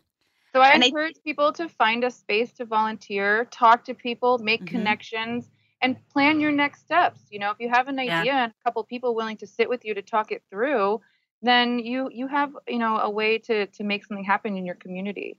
[0.53, 4.37] so i And I- encourage people to find a space to volunteer talk to people
[4.39, 4.67] make Mhm.
[4.67, 5.49] connections
[5.81, 8.21] and plan your next steps you know if you have an Yeah.
[8.21, 11.01] idea and a couple people willing to sit with you to talk it through
[11.41, 14.75] then you you have you know a way to to make something happen in your
[14.75, 15.37] community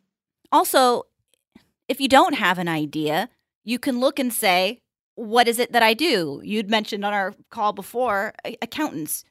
[0.51, 1.05] Also,
[1.89, 3.29] if you don't have an idea,
[3.65, 4.81] you can look and say,
[5.17, 6.41] what is it that I do?
[6.45, 9.25] You'd mentioned on our call before accountants.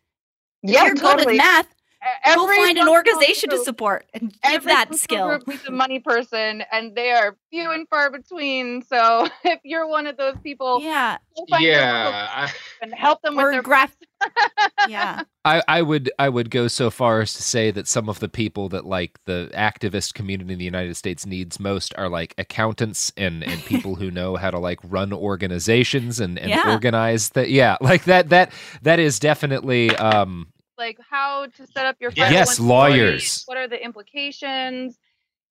[0.67, 1.37] If Yeah, you're good totally.
[1.37, 1.73] math,
[2.03, 5.27] E- go every find an functional organization to support and give that functional skill.
[5.29, 8.81] group needs a money person, and they are few and far between.
[8.83, 11.17] So if you're one of those people, yeah,
[11.49, 12.49] find Yeah,
[12.81, 13.95] and help them with Or their graph.
[14.87, 15.21] yeah.
[15.43, 18.29] I, I would I would go so far as to say that some of the
[18.29, 23.11] people that like the activist community in the United States needs most are like accountants
[23.17, 26.71] and, and people who know how to like run organizations and, and Yeah.
[26.71, 28.51] organize that yeah like that that
[28.83, 30.47] that is definitely um
[30.81, 33.43] like how to set up your Yes, oh lawyers.
[33.45, 34.97] What are the implications?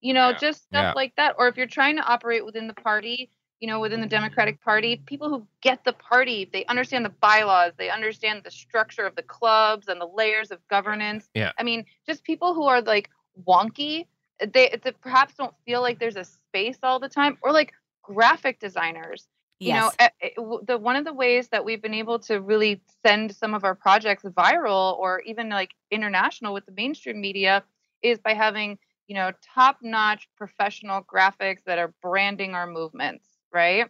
[0.02, 0.94] You know, just stuff Yeah.
[0.96, 1.36] like that.
[1.38, 5.04] Or if you're trying to operate within the party, you know, within the Democratic Party,
[5.06, 9.24] people who get the party, they understand the bylaws, they understand the structure of the
[9.24, 11.30] clubs and the layers of governance.
[11.34, 11.52] Yeah.
[11.60, 13.10] I mean, just people who are like
[13.48, 14.08] wonky,
[14.40, 18.60] they, they perhaps don't feel like there's a space all the time, or like graphic
[18.60, 19.28] designers
[19.64, 19.96] you know Yes.
[20.00, 23.36] eh, eh, w- the one of the ways that we've been able to really send
[23.36, 27.64] some of our projects viral or even like international with the mainstream media
[28.02, 33.88] is by having you know top notch professional graphics that are branding our movements right?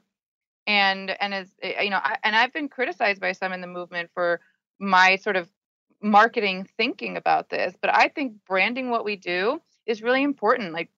[0.67, 3.67] And and as eh, you know I, and i've been criticized by some in the
[3.67, 4.41] movement for
[4.79, 5.49] my sort of
[6.01, 10.71] marketing thinking about this but i think branding what we do is really important.
[10.73, 10.89] Like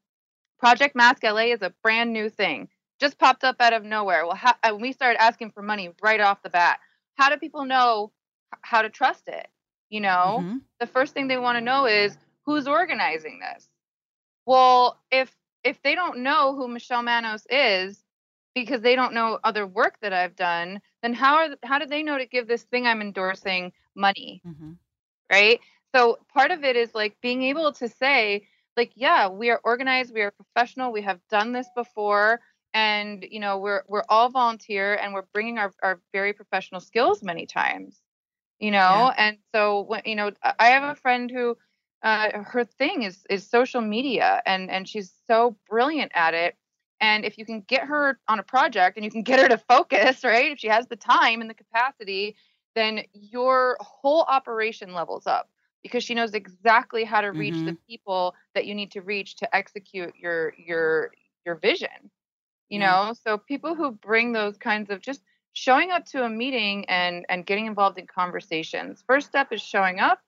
[0.60, 2.68] Project Mask LA is a brand new thing,
[3.02, 4.26] just popped up out of nowhere.
[4.28, 6.80] Well, how, and we started asking for money right off the bat.
[7.16, 8.14] How do people know
[8.62, 9.48] how to trust it?
[9.90, 10.62] You know, Mhm.
[10.80, 13.70] the first thing they want to know is who's organizing this.
[14.46, 18.04] Well, if if they don't know who Michelle Manos is
[18.56, 22.04] because they don't know other work that I've done, then how are how do they
[22.04, 24.44] know to give this thing I'm endorsing money?
[24.44, 24.80] Mhm.
[25.32, 25.60] right?
[25.96, 28.48] So part of it is like being able to say,
[28.78, 32.42] like, yeah, we are organized, we are professional, we have done this before,
[32.74, 37.22] and you know, we're we're all volunteer and we're bringing our, our very professional skills
[37.24, 38.02] many times,
[38.60, 38.78] you know.
[38.78, 39.14] Yeah.
[39.18, 41.58] And so when you know, I have a friend who
[42.04, 46.56] uh, her thing is is social media, and and she's so brilliant at it.
[47.00, 49.58] And if you can get her on a project and you can get her to
[49.58, 50.52] focus, right?
[50.52, 52.36] If she has the time and the capacity,
[52.76, 55.50] then your whole operation levels up
[55.84, 59.56] because she knows exactly how to reach the people that you need to reach to
[59.56, 61.12] execute your your
[61.46, 62.12] your vision
[62.72, 63.06] you Yeah.
[63.06, 65.22] know so people who bring those kinds of just
[65.54, 70.00] showing up to a meeting and and getting involved in conversations first step is showing
[70.00, 70.20] up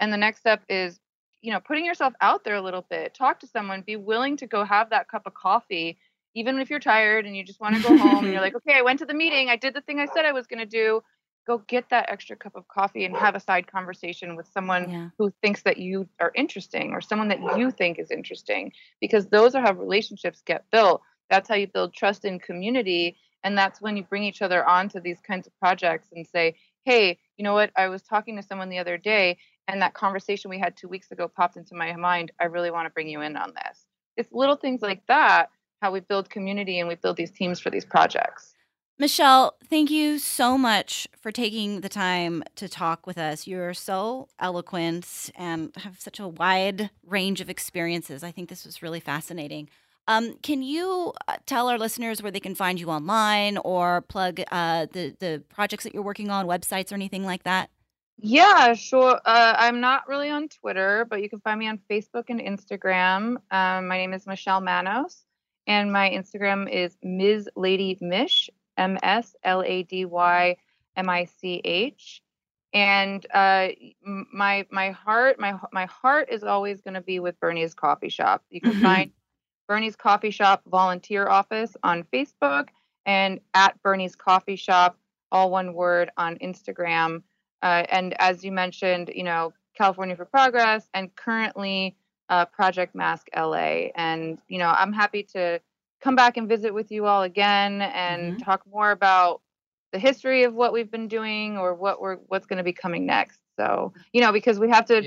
[0.00, 1.00] and the next step is
[1.42, 3.14] you know, putting yourself out there a little bit.
[3.14, 3.82] Talk to someone.
[3.82, 5.98] Be willing to go have that cup of coffee,
[6.34, 8.24] even if you're tired and you just want to go home.
[8.24, 9.48] and you're like, okay, I went to the meeting.
[9.48, 11.02] I did the thing I said I was going to do.
[11.46, 15.10] Go get that extra cup of coffee and have a side conversation with someone Yeah.
[15.18, 19.54] who thinks that you are interesting or someone that you think is interesting, because those
[19.54, 21.02] are how relationships get built.
[21.30, 23.16] That's how you build trust in community.
[23.44, 27.18] And that's when you bring each other onto these kinds of projects and say, hey,
[27.36, 27.70] you know what?
[27.76, 31.10] I was talking to someone the other day, and that conversation we had two weeks
[31.10, 32.30] ago popped into my mind.
[32.40, 33.86] I really want to bring you in on this.
[34.16, 35.50] It's little things like that,
[35.82, 38.54] how we build community and we build these teams for these projects.
[38.98, 43.46] Michelle, thank you so much for taking the time to talk with us.
[43.46, 48.24] You're so eloquent and have such a wide range of experiences.
[48.24, 49.68] I think this was really fascinating.
[50.08, 54.40] Um, can you uh, tell our listeners where they can find you online or plug
[54.52, 57.70] uh, the the projects that you're working on, websites or anything like that?
[58.18, 59.20] Yeah, sure.
[59.24, 63.36] Uh, I'm not really on Twitter, but you can find me on Facebook and Instagram.
[63.50, 65.24] Um, my name is Michelle Manos,
[65.66, 67.48] and my Instagram is Ms.
[67.56, 68.48] Lady Mish,
[68.78, 70.56] M S L A D Y
[70.96, 72.22] M I C H.
[72.72, 73.68] And uh,
[74.32, 78.44] my my heart my my heart is always going to be with Bernie's Coffee Shop.
[78.50, 79.10] You can find
[79.68, 82.68] Bernie's Coffee Shop volunteer office on Facebook
[83.04, 84.98] and at Bernie's Coffee Shop,
[85.32, 87.22] all one word on Instagram.
[87.62, 91.96] Uh, and as you mentioned, you know, California for Progress and currently
[92.28, 93.88] uh, Project Mask LA.
[93.94, 95.60] And, you know, I'm happy to
[96.00, 99.42] come back and visit with you all again and talk more about
[99.92, 103.06] the history of what we've been doing or what we're what's going to be coming
[103.06, 103.40] next.
[103.56, 105.02] So, you know, because we have to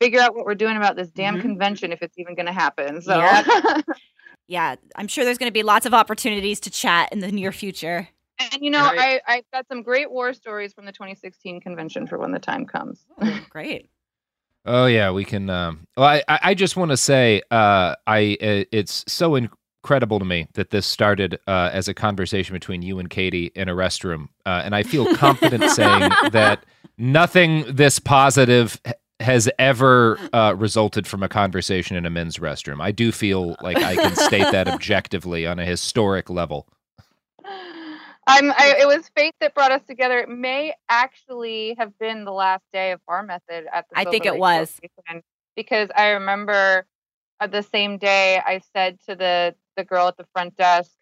[0.00, 3.00] figure out what we're doing about this damn convention if it's even going to happen.
[3.02, 3.84] So, Yep.
[4.46, 7.52] yeah, I'm sure there's going to be lots of opportunities to chat in the near
[7.52, 8.08] future.
[8.38, 12.18] and you know, I, I've got some great war stories from the 2016 convention for
[12.18, 13.06] when the time comes.
[13.50, 13.90] Great.
[14.66, 15.50] Oh yeah, we can.
[15.50, 20.18] Um, well, I I I just want to say, uh, I uh, it's so incredible
[20.18, 23.74] to me that this started uh, as a conversation between you and Katie in a
[23.74, 26.64] restroom, uh, and I feel confident saying that
[26.96, 28.94] nothing this positive h-
[29.24, 32.80] has ever uh, resulted from a conversation in a men's restroom.
[32.80, 36.68] I do feel like I can state that objectively on a historic level.
[38.26, 38.52] I'm.
[38.52, 40.18] I, it was fate that brought us together.
[40.20, 43.98] It may actually have been the last day of Bar Method at the.
[43.98, 44.80] I think it Lake was.
[44.82, 45.22] location,
[45.56, 46.86] because I remember
[47.40, 50.92] uh, the same day I said to the the girl at the front desk,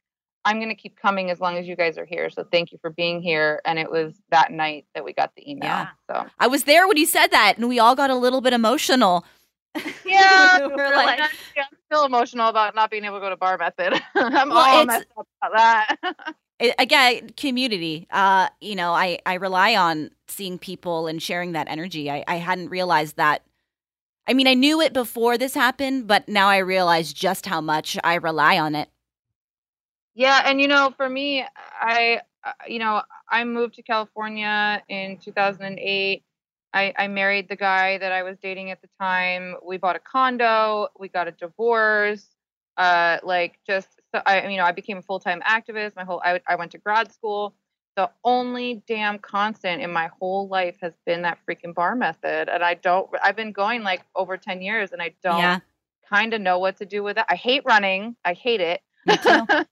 [0.44, 2.30] "I'm going to keep coming as long as you guys are here.
[2.30, 5.50] So thank you for being here." And it was that night that we got the
[5.50, 5.68] email.
[5.68, 5.88] Yeah.
[6.10, 8.52] So I was there when you said that, and we all got a little bit
[8.52, 9.24] emotional.
[10.04, 13.36] yeah, We're we're like- like, I'm still emotional about not being able to go to
[13.36, 13.94] Bar Method.
[14.14, 15.96] I'm Well, all messed up about that.
[16.58, 21.66] it, again community uh you know i i rely on seeing people and sharing that
[21.68, 23.42] energy i i hadn't realized that
[24.28, 27.98] i mean i knew it before this happened but now i realize just how much
[28.04, 28.88] i rely on it
[30.14, 31.44] Yeah, and you know, for me,
[31.80, 32.20] I,
[32.66, 36.24] you know, I moved to California in 2008.
[36.74, 39.56] I, I married the guy that I was dating at the time.
[39.64, 40.88] We bought a condo.
[40.98, 42.26] We got a divorce.
[42.76, 45.96] Uh, like just, so I, you know, I became a full time activist.
[45.96, 47.54] My whole, I, I went to grad school.
[47.96, 52.62] The only damn constant in my whole life has been that freaking bar method, and
[52.62, 53.10] I don't.
[53.22, 55.60] I've been going like over 10 years, and I don't Yeah.
[56.08, 57.24] kind of know what to do with it.
[57.28, 58.16] I hate running.
[58.24, 58.80] I hate it.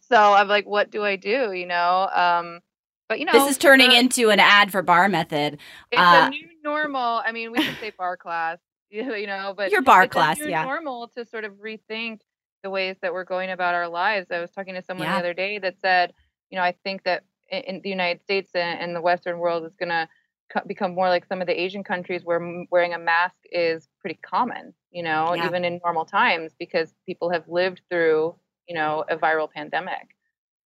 [0.00, 1.52] so I'm like, what do I do?
[1.52, 2.60] You know, um,
[3.08, 5.58] but you know, this is turning uh, into an ad for bar method
[5.90, 7.22] It's uh, a new normal.
[7.24, 8.58] I mean, we can say bar class,
[8.90, 10.62] you know, but Your bar it's a class, new yeah.
[10.64, 12.20] normal to sort of rethink
[12.62, 14.26] the ways that we're going about our lives.
[14.30, 15.14] I was talking to someone Yeah.
[15.14, 16.12] the other day that said,
[16.50, 19.64] you know, I think that in, in the United States and, and the Western world
[19.64, 20.08] is going to
[20.52, 23.88] co- become more like some of the Asian countries where m- wearing a mask is
[24.00, 25.46] pretty common, you know, Yeah.
[25.46, 28.34] even in normal times because people have lived through,
[28.68, 30.16] you know, a viral pandemic.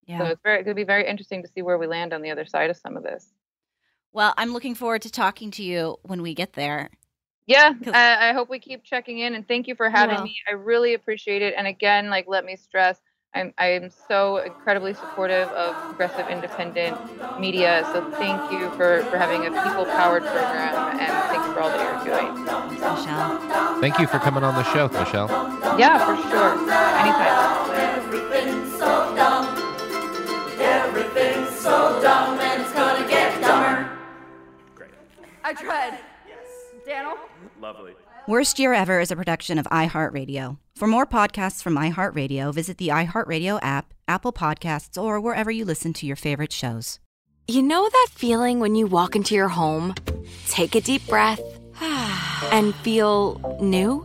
[0.07, 0.19] Yeah.
[0.19, 2.31] So it's very, it could be very interesting to see where we land on the
[2.31, 3.33] other side of some of this.
[4.13, 6.91] well i'm looking forward to talking to you when we get there
[7.47, 10.35] Yeah, I, I hope we keep checking in, and thank you for having me.
[10.49, 11.53] I really appreciate it.
[11.59, 12.99] And again, like, let me stress,
[13.35, 16.97] I'm I'm so incredibly supportive of progressive independent
[17.41, 17.85] media.
[17.93, 22.07] So thank you for for having a people powered program, and thanks for all that
[22.07, 22.45] you're doing.
[22.45, 25.29] michelle Thank you for coming on the show, Michelle.
[25.79, 26.53] Yeah, for sure.
[26.71, 27.71] Anytime.
[27.99, 29.45] Everything's so dumb.
[30.61, 33.91] Everything's so dumb, and it's gonna get dumber.
[35.43, 35.99] I tried.
[36.27, 36.47] Yes.
[36.87, 37.17] Daniel?
[37.61, 37.95] Lovely.
[38.29, 40.57] Worst Year Ever is a production of iHeartRadio.
[40.77, 45.93] For more podcasts from iHeartRadio, visit the iHeartRadio app, Apple Podcasts, or wherever you listen
[45.93, 46.99] to your favorite shows.
[47.47, 49.95] You know that feeling when you walk into your home,
[50.49, 51.41] take a deep breath,
[51.81, 54.05] and feel new?